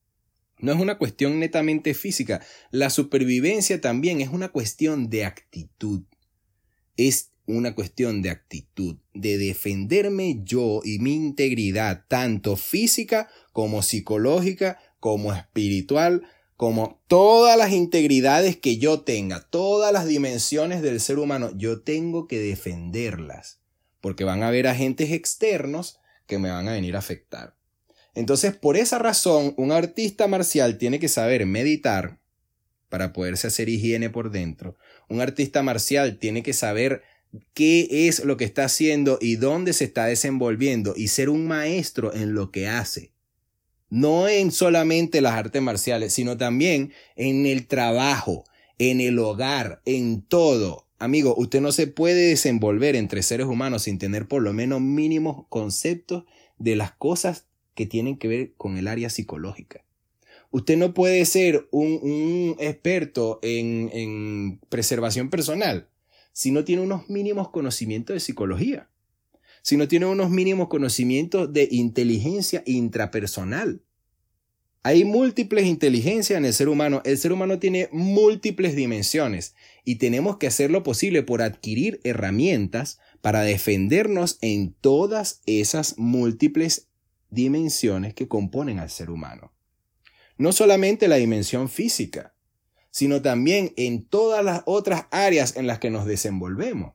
No 0.62 0.72
es 0.72 0.80
una 0.80 0.98
cuestión 0.98 1.40
netamente 1.40 1.94
física. 1.94 2.42
La 2.70 2.90
supervivencia 2.90 3.82
también 3.82 4.22
es 4.22 4.30
una 4.30 4.50
cuestión 4.50 5.10
de 5.10 5.26
actitud. 5.26 6.04
Es 6.98 7.32
una 7.48 7.76
cuestión 7.76 8.22
de 8.22 8.30
actitud, 8.30 8.98
de 9.14 9.38
defenderme 9.38 10.42
yo 10.44 10.82
y 10.84 11.00
mi 11.00 11.16
integridad, 11.16 12.06
tanto 12.08 12.56
física 12.56 13.30
como 13.52 13.82
psicológica, 13.82 14.80
como 15.00 15.34
espiritual, 15.34 16.24
como 16.56 17.02
todas 17.08 17.58
las 17.58 17.72
integridades 17.72 18.56
que 18.56 18.78
yo 18.78 19.02
tenga, 19.02 19.42
todas 19.50 19.92
las 19.92 20.06
dimensiones 20.06 20.84
del 20.84 21.00
ser 21.00 21.18
humano, 21.18 21.52
yo 21.58 21.82
tengo 21.82 22.28
que 22.28 22.40
defenderlas, 22.40 23.60
porque 24.00 24.24
van 24.24 24.44
a 24.44 24.50
haber 24.50 24.68
agentes 24.68 25.12
externos 25.12 26.00
que 26.28 26.38
me 26.38 26.52
van 26.52 26.68
a 26.68 26.74
venir 26.74 26.96
a 26.96 27.00
afectar. 27.00 27.56
Entonces, 28.14 28.56
por 28.56 28.78
esa 28.78 29.00
razón, 29.00 29.54
un 29.58 29.72
artista 29.72 30.28
marcial 30.28 30.78
tiene 30.78 31.00
que 31.00 31.08
saber 31.08 31.46
meditar 31.46 32.20
para 32.90 33.14
poderse 33.14 33.48
hacer 33.48 33.70
higiene 33.70 34.10
por 34.10 34.32
dentro. 34.32 34.76
Un 35.08 35.22
artista 35.22 35.64
marcial 35.64 36.18
tiene 36.20 36.44
que 36.44 36.54
saber 36.54 37.04
qué 37.54 38.08
es 38.08 38.26
lo 38.26 38.36
que 38.36 38.44
está 38.44 38.66
haciendo 38.66 39.18
y 39.22 39.38
dónde 39.38 39.72
se 39.72 39.86
está 39.86 40.06
desenvolviendo 40.06 40.94
y 40.98 41.08
ser 41.08 41.30
un 41.30 41.48
maestro 41.48 42.14
en 42.14 42.34
lo 42.34 42.52
que 42.52 42.68
hace. 42.68 43.14
No 43.90 44.28
en 44.28 44.52
solamente 44.52 45.22
las 45.22 45.34
artes 45.34 45.62
marciales, 45.62 46.14
sino 46.14 46.38
también 46.38 46.94
en 47.16 47.46
el 47.46 47.68
trabajo, 47.68 48.44
en 48.78 49.00
el 49.00 49.20
hogar, 49.20 49.82
en 49.86 50.22
todo. 50.22 50.88
Amigo, 51.00 51.34
usted 51.38 51.62
no 51.62 51.72
se 51.72 51.88
puede 51.88 52.28
desenvolver 52.28 52.96
entre 52.96 53.24
seres 53.24 53.48
humanos 53.48 53.84
sin 53.84 54.00
tener 54.00 54.28
por 54.28 54.42
lo 54.42 54.54
menos 54.54 54.82
mínimos 54.82 55.46
conceptos 55.50 56.26
de 56.58 56.76
las 56.76 56.92
cosas 56.92 57.48
que 57.76 57.86
tienen 57.86 58.18
que 58.18 58.28
ver 58.28 58.54
con 58.58 58.78
el 58.78 58.88
área 58.88 59.10
psicológica. 59.10 59.84
Usted 60.52 60.78
no 60.78 60.94
puede 60.94 61.24
ser 61.26 61.68
un, 61.72 62.56
experto 62.60 63.40
en, 63.42 63.90
en 63.94 64.60
preservación 64.70 65.30
personal 65.30 65.88
si 66.34 66.52
no 66.52 66.64
tiene 66.64 66.82
unos 66.82 67.10
mínimos 67.10 67.50
conocimientos 67.50 68.14
de 68.14 68.20
psicología, 68.20 68.90
si 69.62 69.78
no 69.78 69.88
tiene 69.88 70.06
unos 70.06 70.30
mínimos 70.30 70.68
conocimientos 70.70 71.52
de 71.54 71.68
inteligencia 71.72 72.64
intrapersonal. 72.66 73.82
Hay 74.84 75.06
múltiples 75.06 75.66
inteligencias 75.66 76.38
en 76.38 76.46
el 76.46 76.54
ser 76.54 76.68
humano. 76.68 77.04
El 77.06 77.18
ser 77.20 77.32
humano 77.32 77.60
tiene 77.60 77.88
múltiples 77.92 78.76
dimensiones 78.76 79.54
y 79.86 79.96
tenemos 79.96 80.38
que 80.38 80.48
hacer 80.48 80.72
lo 80.72 80.82
posible 80.82 81.22
por 81.22 81.44
adquirir 81.44 82.00
herramientas 82.04 83.00
para 83.22 83.42
defendernos 83.42 84.40
en 84.42 84.74
todas 84.74 85.42
esas 85.46 86.00
múltiples 86.00 86.88
dimensiones 87.32 88.14
que 88.14 88.28
componen 88.28 88.78
al 88.78 88.92
ser 88.92 89.10
humano. 89.10 89.52
No 90.38 90.52
solamente 90.52 91.08
la 91.08 91.16
dimensión 91.16 91.70
física, 91.70 92.36
sino 92.92 93.22
también 93.22 93.74
en 93.78 94.06
todas 94.06 94.46
las 94.46 94.62
otras 94.66 95.06
áreas 95.10 95.56
en 95.56 95.66
las 95.66 95.80
que 95.80 95.90
nos 95.90 96.06
desenvolvemos. 96.06 96.94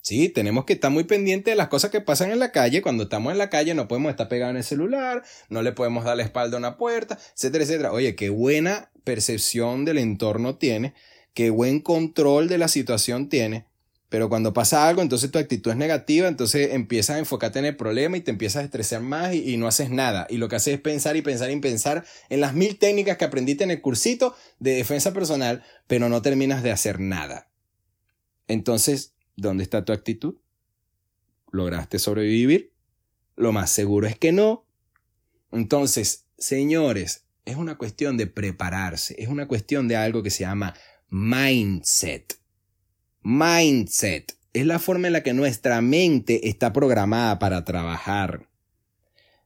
Sí, 0.00 0.30
tenemos 0.30 0.64
que 0.64 0.72
estar 0.72 0.90
muy 0.90 1.04
pendientes 1.04 1.52
de 1.52 1.56
las 1.56 1.68
cosas 1.68 1.90
que 1.90 2.00
pasan 2.00 2.30
en 2.30 2.38
la 2.38 2.52
calle. 2.52 2.80
Cuando 2.80 3.02
estamos 3.02 3.32
en 3.32 3.38
la 3.38 3.50
calle 3.50 3.74
no 3.74 3.88
podemos 3.88 4.10
estar 4.10 4.28
pegados 4.28 4.52
en 4.52 4.56
el 4.58 4.64
celular, 4.64 5.22
no 5.50 5.60
le 5.60 5.72
podemos 5.72 6.04
dar 6.04 6.16
la 6.16 6.22
espalda 6.22 6.56
a 6.56 6.60
una 6.60 6.78
puerta, 6.78 7.18
etcétera, 7.34 7.64
etcétera. 7.64 7.92
Oye, 7.92 8.14
qué 8.14 8.30
buena 8.30 8.90
percepción 9.04 9.84
del 9.84 9.98
entorno 9.98 10.56
tiene, 10.56 10.94
qué 11.34 11.50
buen 11.50 11.80
control 11.80 12.48
de 12.48 12.56
la 12.56 12.68
situación 12.68 13.28
tiene, 13.28 13.66
pero 14.08 14.30
cuando 14.30 14.54
pasa 14.54 14.88
algo, 14.88 15.02
entonces 15.02 15.30
tu 15.30 15.38
actitud 15.38 15.70
es 15.70 15.76
negativa, 15.76 16.28
entonces 16.28 16.72
empiezas 16.72 17.16
a 17.16 17.18
enfocarte 17.18 17.58
en 17.58 17.66
el 17.66 17.76
problema 17.76 18.16
y 18.16 18.22
te 18.22 18.30
empiezas 18.30 18.62
a 18.62 18.64
estresar 18.64 19.02
más 19.02 19.34
y, 19.34 19.56
no 19.58 19.68
haces 19.68 19.90
nada. 19.90 20.26
Y 20.30 20.38
lo 20.38 20.48
que 20.48 20.56
haces 20.56 20.74
es 20.74 20.80
pensar 20.80 21.16
y 21.16 21.22
pensar 21.22 21.50
y 21.50 21.60
pensar 21.60 22.06
en 22.30 22.40
las 22.40 22.54
mil 22.54 22.78
técnicas 22.78 23.18
que 23.18 23.26
aprendiste 23.26 23.64
en 23.64 23.70
el 23.70 23.82
cursito 23.82 24.34
de 24.60 24.76
defensa 24.76 25.12
personal, 25.12 25.62
pero 25.86 26.08
no 26.08 26.22
terminas 26.22 26.62
de 26.62 26.70
hacer 26.70 27.00
nada. 27.00 27.50
Entonces, 28.46 29.12
¿dónde 29.36 29.62
está 29.62 29.84
tu 29.84 29.92
actitud? 29.92 30.36
¿Lograste 31.52 31.98
sobrevivir? 31.98 32.72
Lo 33.36 33.52
más 33.52 33.70
seguro 33.70 34.06
es 34.06 34.18
que 34.18 34.32
no. 34.32 34.64
Entonces, 35.52 36.24
señores, 36.38 37.26
es 37.44 37.56
una 37.56 37.76
cuestión 37.76 38.16
de 38.16 38.26
prepararse, 38.26 39.14
es 39.18 39.28
una 39.28 39.46
cuestión 39.48 39.86
de 39.86 39.96
algo 39.96 40.22
que 40.22 40.30
se 40.30 40.44
llama 40.44 40.74
mindset 41.10 42.38
mindset. 43.28 44.38
Es 44.54 44.64
la 44.64 44.78
forma 44.78 45.08
en 45.08 45.12
la 45.12 45.22
que 45.22 45.34
nuestra 45.34 45.82
mente 45.82 46.48
está 46.48 46.72
programada 46.72 47.38
para 47.38 47.62
trabajar. 47.62 48.48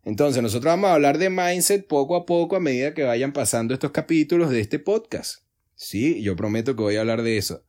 Entonces, 0.05 0.41
nosotros 0.41 0.71
vamos 0.71 0.91
a 0.91 0.95
hablar 0.95 1.19
de 1.19 1.31
mindset 1.31 1.89
poco 1.89 2.15
a 2.15 2.25
poco 2.25 2.55
a 2.55 2.61
medida 2.61 2.95
que 2.95 3.03
vayan 3.03 3.33
pasando 3.33 3.75
estos 3.75 3.91
capítulos 3.91 4.51
de 4.51 4.61
este 4.61 4.79
podcast. 4.79 5.43
Sí, 5.75 6.23
yo 6.23 6.37
prometo 6.37 6.77
que 6.77 6.83
voy 6.83 6.95
a 6.95 7.01
hablar 7.01 7.23
de 7.23 7.39
eso. 7.39 7.65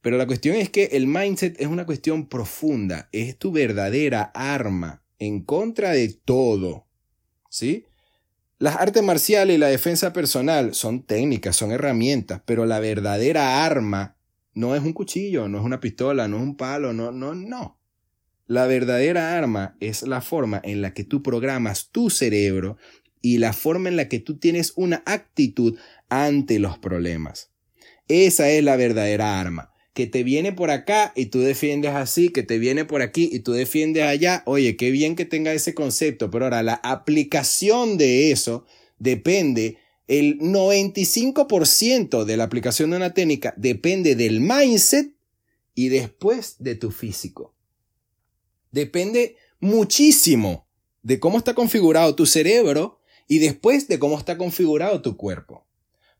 Pero 0.00 0.16
la 0.16 0.26
cuestión 0.26 0.56
es 0.56 0.70
que 0.70 0.84
el 0.92 1.06
mindset 1.06 1.60
es 1.60 1.66
una 1.66 1.84
cuestión 1.84 2.30
profunda, 2.30 3.10
es 3.12 3.36
tu 3.36 3.52
verdadera 3.52 4.30
arma 4.34 5.02
en 5.18 5.42
contra 5.44 5.90
de 5.90 6.08
todo. 6.08 6.86
¿Sí? 7.50 7.84
Las 8.58 8.76
artes 8.76 9.02
marciales 9.02 9.56
y 9.56 9.58
la 9.58 9.68
defensa 9.68 10.14
personal 10.14 10.74
son 10.74 11.02
técnicas, 11.02 11.56
son 11.56 11.72
herramientas, 11.72 12.40
pero 12.46 12.64
la 12.64 12.80
verdadera 12.80 13.66
arma 13.66 14.17
no 14.54 14.74
es 14.74 14.82
un 14.82 14.92
cuchillo, 14.92 15.48
no 15.48 15.58
es 15.58 15.64
una 15.64 15.80
pistola, 15.80 16.28
no 16.28 16.38
es 16.38 16.42
un 16.42 16.56
palo, 16.56 16.92
no, 16.92 17.12
no, 17.12 17.34
no. 17.34 17.78
La 18.46 18.66
verdadera 18.66 19.36
arma 19.36 19.76
es 19.78 20.02
la 20.02 20.22
forma 20.22 20.60
en 20.64 20.80
la 20.80 20.94
que 20.94 21.04
tú 21.04 21.22
programas 21.22 21.90
tu 21.90 22.08
cerebro 22.08 22.78
y 23.20 23.38
la 23.38 23.52
forma 23.52 23.88
en 23.88 23.96
la 23.96 24.08
que 24.08 24.20
tú 24.20 24.38
tienes 24.38 24.72
una 24.76 25.02
actitud 25.04 25.76
ante 26.08 26.58
los 26.58 26.78
problemas. 26.78 27.50
Esa 28.08 28.48
es 28.50 28.64
la 28.64 28.76
verdadera 28.76 29.38
arma. 29.38 29.72
Que 29.92 30.06
te 30.06 30.22
viene 30.22 30.52
por 30.52 30.70
acá 30.70 31.12
y 31.14 31.26
tú 31.26 31.40
defiendes 31.40 31.90
así, 31.90 32.30
que 32.30 32.42
te 32.42 32.58
viene 32.58 32.84
por 32.84 33.02
aquí 33.02 33.28
y 33.32 33.40
tú 33.40 33.52
defiendes 33.52 34.04
allá. 34.04 34.44
Oye, 34.46 34.76
qué 34.76 34.90
bien 34.92 35.16
que 35.16 35.24
tenga 35.24 35.52
ese 35.52 35.74
concepto, 35.74 36.30
pero 36.30 36.46
ahora 36.46 36.62
la 36.62 36.80
aplicación 36.84 37.98
de 37.98 38.30
eso 38.30 38.64
depende 38.98 39.76
el 40.08 40.38
95% 40.40 42.24
de 42.24 42.36
la 42.36 42.44
aplicación 42.44 42.90
de 42.90 42.96
una 42.96 43.12
técnica 43.12 43.54
depende 43.56 44.16
del 44.16 44.40
mindset 44.40 45.12
y 45.74 45.90
después 45.90 46.56
de 46.58 46.74
tu 46.74 46.90
físico. 46.90 47.54
Depende 48.72 49.36
muchísimo 49.60 50.66
de 51.02 51.20
cómo 51.20 51.38
está 51.38 51.54
configurado 51.54 52.14
tu 52.14 52.24
cerebro 52.24 53.00
y 53.28 53.38
después 53.38 53.86
de 53.86 53.98
cómo 53.98 54.18
está 54.18 54.38
configurado 54.38 55.02
tu 55.02 55.16
cuerpo. 55.16 55.66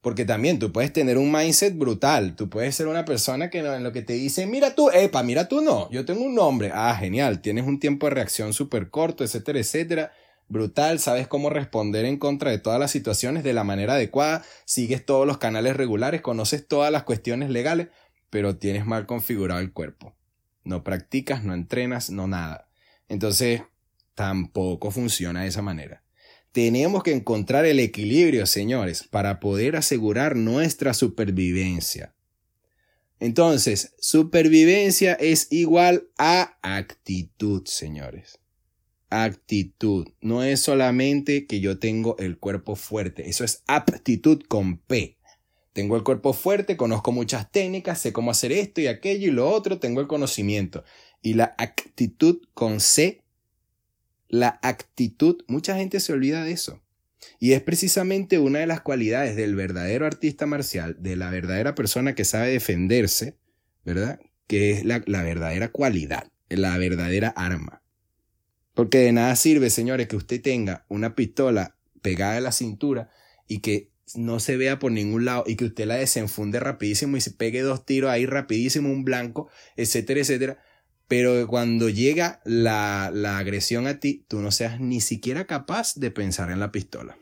Porque 0.03 0.25
también 0.25 0.59
tú 0.59 0.71
puedes 0.71 0.93
tener 0.93 1.19
un 1.19 1.33
mindset 1.33 1.77
brutal. 1.77 2.37
Tú 2.37 2.49
puedes 2.49 2.77
ser 2.77 2.87
una 2.87 3.05
persona 3.05 3.51
que 3.51 3.59
en 3.59 3.83
lo 3.83 3.93
que 3.93 4.03
te 4.03 4.13
dicen, 4.13 4.51
mira 4.51 4.75
tú, 4.75 4.91
epa, 4.91 5.23
mira 5.23 5.49
tú 5.49 5.61
no, 5.61 5.91
yo 5.91 6.05
tengo 6.05 6.23
un 6.23 6.35
nombre. 6.35 6.71
Ah, 6.73 6.95
genial, 6.95 7.41
tienes 7.41 7.67
un 7.67 7.81
tiempo 7.81 8.07
de 8.07 8.15
reacción 8.15 8.53
súper 8.53 8.91
corto, 8.91 9.25
etcétera, 9.25 9.59
etcétera 9.59 10.13
brutal, 10.49 10.99
sabes 10.99 11.29
cómo 11.29 11.51
responder 11.51 12.05
en 12.05 12.17
contra 12.17 12.51
de 12.51 12.59
todas 12.59 12.81
las 12.81 12.91
situaciones 12.91 13.45
de 13.45 13.53
la 13.53 13.65
manera 13.65 13.95
adecuada, 13.95 14.45
sigues 14.65 15.05
todos 15.05 15.27
los 15.27 15.39
canales 15.39 15.77
regulares, 15.77 16.23
conoces 16.23 16.67
todas 16.67 16.91
las 16.91 17.05
cuestiones 17.05 17.51
legales, 17.51 17.89
pero 18.31 18.57
tienes 18.57 18.87
mal 18.87 19.07
configurado 19.07 19.61
el 19.61 19.73
cuerpo. 19.73 20.17
No 20.65 20.83
practicas, 20.85 21.45
no 21.45 21.55
entrenas, 21.55 22.11
no 22.11 22.27
nada. 22.27 22.69
Entonces, 23.09 23.63
tampoco 24.15 24.91
funciona 24.91 25.43
de 25.43 25.49
esa 25.49 25.63
manera. 25.63 26.03
Tenemos 26.53 27.03
que 27.03 27.13
encontrar 27.13 27.67
el 27.67 27.79
equilibrio, 27.79 28.47
señores, 28.47 29.05
para 29.05 29.39
poder 29.39 29.77
asegurar 29.77 30.35
nuestra 30.35 30.95
supervivencia. 30.95 32.15
Entonces, 33.21 33.95
supervivencia 33.99 35.15
es 35.15 35.49
igual 35.51 36.09
a 36.19 36.59
actitud, 36.63 37.67
señores 37.67 38.41
actitud. 39.11 40.09
No 40.21 40.43
es 40.43 40.61
solamente 40.61 41.47
que 41.47 41.61
yo 41.61 41.79
tengo 41.79 42.17
el 42.19 42.39
cuerpo 42.39 42.77
fuerte, 42.77 43.29
eso 43.29 43.45
es 43.45 43.63
aptitud 43.67 44.43
con 44.49 44.79
P. 44.79 45.17
tengo 45.73 45.97
el 45.97 46.03
cuerpo 46.03 46.33
fuerte, 46.33 46.77
conozco 46.77 47.13
muchas 47.13 47.51
técnicas, 47.53 48.01
sé 48.01 48.13
cómo 48.13 48.33
hacer 48.33 48.51
esto 48.51 48.81
y 48.81 48.89
aquello 48.89 49.29
y 49.29 49.31
lo 49.31 49.49
otro, 49.49 49.79
tengo 49.79 50.01
el 50.01 50.09
conocimiento. 50.09 50.85
Y 51.23 51.35
la 51.35 51.55
actitud 51.57 52.41
con 52.53 52.81
C, 52.81 53.23
la 54.29 54.59
actitud, 54.63 55.45
mucha 55.47 55.77
gente 55.77 56.01
se 56.01 56.13
olvida 56.13 56.45
de 56.45 56.53
eso. 56.53 56.83
Y 57.39 57.53
es 57.53 57.63
precisamente 57.63 58.39
una 58.39 58.61
de 58.61 58.67
las 58.67 58.81
cualidades 58.81 59.37
del 59.37 59.55
verdadero 59.55 60.07
artista 60.07 60.47
marcial, 60.47 60.97
de 60.99 61.17
la 61.17 61.31
verdadera 61.31 61.75
persona 61.75 62.15
que 62.15 62.25
sabe 62.25 62.51
defenderse, 62.51 63.37
¿verdad? 63.85 64.21
Que 64.47 64.73
es 64.73 64.85
la, 64.85 65.03
la 65.07 65.23
verdadera 65.23 65.71
cualidad, 65.71 66.31
la 66.49 66.77
verdadera 66.79 67.29
arma. 67.29 67.83
Porque 68.79 68.99
de 68.99 69.11
nada 69.11 69.35
sirve, 69.35 69.71
señores, 69.71 70.07
que 70.07 70.15
usted 70.15 70.41
tenga 70.41 70.85
una 70.89 71.17
pistola 71.17 71.75
pegada 72.01 72.37
a 72.37 72.41
la 72.41 72.53
cintura 72.53 73.11
y 73.49 73.59
que 73.59 73.91
no 74.15 74.39
se 74.39 74.57
vea 74.57 74.79
por 74.79 74.93
ningún 74.93 75.25
lado 75.25 75.43
y 75.49 75.57
que 75.57 75.65
usted 75.65 75.85
la 75.85 75.97
desenfunde 75.97 76.61
rapidísimo 76.61 77.17
y 77.17 77.21
se 77.21 77.33
pegue 77.33 77.63
dos 77.63 77.85
tiros 77.85 78.09
ahí 78.09 78.25
rapidísimo, 78.25 78.89
un 78.89 79.03
blanco, 79.03 79.49
etcétera, 79.75 80.21
etcétera. 80.21 80.63
Pero 81.09 81.49
cuando 81.49 81.89
llega 81.89 82.41
la, 82.45 83.11
la 83.13 83.39
agresión 83.39 83.89
a 83.89 83.99
ti, 83.99 84.25
tú 84.29 84.39
no 84.43 84.53
seas 84.53 84.79
ni 84.79 85.01
siquiera 85.01 85.49
capaz 85.49 85.97
de 85.97 86.13
pensar 86.13 86.49
en 86.53 86.61
la 86.61 86.71
pistola. 86.71 87.19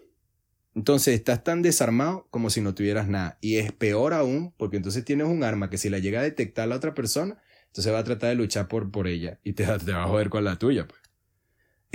Entonces 0.75 1.15
estás 1.15 1.43
tan 1.43 1.63
desarmado 1.63 2.29
como 2.31 2.51
si 2.51 2.61
no 2.61 2.75
tuvieras 2.75 3.09
nada. 3.09 3.39
Y 3.41 3.57
es 3.57 3.73
peor 3.73 4.13
aún 4.13 4.53
porque 4.59 4.77
entonces 4.77 5.07
tienes 5.07 5.27
un 5.27 5.43
arma 5.43 5.71
que 5.71 5.79
si 5.79 5.89
la 5.89 6.01
llega 6.01 6.21
a 6.21 6.23
detectar 6.23 6.69
la 6.69 6.77
otra 6.77 6.93
persona, 6.93 7.43
entonces 7.69 7.91
va 7.95 8.01
a 8.01 8.05
tratar 8.05 8.29
de 8.29 8.35
luchar 8.35 8.69
por, 8.69 8.91
por 8.91 9.07
ella 9.07 9.41
y 9.43 9.55
te, 9.55 9.65
te 9.65 9.93
va 9.93 10.05
a 10.05 10.07
joder 10.07 10.29
con 10.29 10.45
la 10.45 10.59
tuya. 10.59 10.87
Pues. 10.87 11.06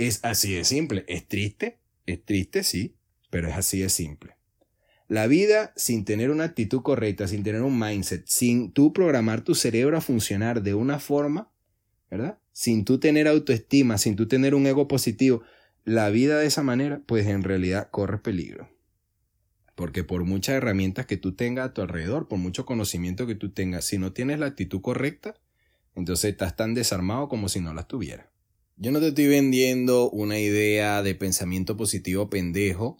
Es 0.02 0.18
así 0.24 0.54
de 0.54 0.64
simple. 0.64 1.04
Es 1.06 1.28
triste, 1.28 1.78
es 2.06 2.24
triste, 2.24 2.64
sí, 2.64 2.96
pero 3.30 3.46
es 3.48 3.54
así 3.54 3.78
de 3.78 3.88
simple. 3.88 4.36
La 5.06 5.28
vida 5.28 5.72
sin 5.76 6.04
tener 6.04 6.32
una 6.32 6.42
actitud 6.42 6.82
correcta, 6.82 7.28
sin 7.28 7.44
tener 7.44 7.62
un 7.62 7.78
mindset, 7.78 8.26
sin 8.26 8.72
tú 8.72 8.92
programar 8.92 9.42
tu 9.42 9.54
cerebro 9.54 9.96
a 9.96 10.00
funcionar 10.00 10.64
de 10.64 10.74
una 10.74 10.98
forma, 10.98 11.52
¿verdad? 12.10 12.40
Sin 12.50 12.84
tú 12.84 12.98
tener 12.98 13.28
autoestima, 13.28 13.96
sin 13.96 14.16
tú 14.16 14.26
tener 14.26 14.56
un 14.56 14.66
ego 14.66 14.88
positivo, 14.88 15.42
la 15.84 16.10
vida 16.10 16.40
de 16.40 16.46
esa 16.46 16.64
manera, 16.64 17.00
pues 17.06 17.28
en 17.28 17.44
realidad 17.44 17.88
corre 17.92 18.18
peligro. 18.18 18.68
Porque 19.76 20.02
por 20.02 20.24
muchas 20.24 20.56
herramientas 20.56 21.06
que 21.06 21.16
tú 21.16 21.36
tengas 21.36 21.68
a 21.68 21.74
tu 21.74 21.80
alrededor, 21.80 22.26
por 22.26 22.40
mucho 22.40 22.66
conocimiento 22.66 23.28
que 23.28 23.36
tú 23.36 23.50
tengas, 23.50 23.84
si 23.84 23.98
no 23.98 24.12
tienes 24.12 24.40
la 24.40 24.46
actitud 24.46 24.80
correcta, 24.80 25.36
entonces 25.94 26.32
estás 26.32 26.56
tan 26.56 26.74
desarmado 26.74 27.28
como 27.28 27.48
si 27.48 27.60
no 27.60 27.72
la 27.72 27.86
tuvieras. 27.86 28.31
Yo 28.82 28.90
no 28.90 28.98
te 28.98 29.06
estoy 29.10 29.28
vendiendo 29.28 30.10
una 30.10 30.40
idea 30.40 31.02
de 31.02 31.14
pensamiento 31.14 31.76
positivo 31.76 32.28
pendejo, 32.28 32.96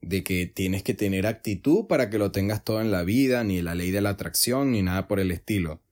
de 0.00 0.22
que 0.22 0.46
tienes 0.46 0.84
que 0.84 0.94
tener 0.94 1.26
actitud 1.26 1.88
para 1.88 2.08
que 2.08 2.18
lo 2.18 2.30
tengas 2.30 2.62
todo 2.62 2.80
en 2.80 2.92
la 2.92 3.02
vida, 3.02 3.42
ni 3.42 3.60
la 3.60 3.74
ley 3.74 3.90
de 3.90 4.00
la 4.00 4.10
atracción, 4.10 4.70
ni 4.70 4.82
nada 4.82 5.08
por 5.08 5.18
el 5.18 5.32
estilo. 5.32 5.82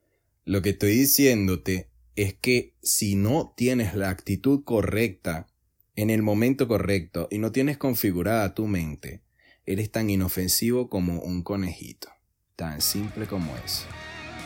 Lo 0.45 0.63
que 0.63 0.71
estoy 0.71 0.93
diciéndote 0.93 1.89
es 2.15 2.35
que 2.35 2.77
si 2.85 3.17
no 3.17 3.53
tienes 3.57 3.97
la 3.97 4.11
actitud 4.11 4.63
correcta 4.63 5.49
en 5.97 6.11
el 6.11 6.23
momento 6.23 6.69
correcto 6.69 7.27
y 7.29 7.39
no 7.39 7.51
tienes 7.51 7.79
configurada 7.79 8.55
tu 8.55 8.69
mente, 8.69 9.23
eres 9.67 9.91
tan 9.91 10.09
inofensivo 10.09 10.89
como 10.89 11.19
un 11.19 11.43
conejito. 11.43 12.11
Tan 12.55 12.81
simple 12.81 13.27
como 13.27 13.57
es. 13.67 13.87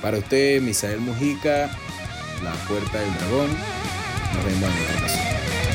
Para 0.01 0.17
usted, 0.17 0.63
Misael 0.63 1.01
Mujica, 1.01 1.71
la 2.43 2.55
puerta 2.67 2.99
del 2.99 3.13
dragón. 3.13 3.96
Nos 4.37 4.45
vemos 4.45 4.71
en 4.71 4.83
otra 4.83 4.99
ocasión. 4.99 5.66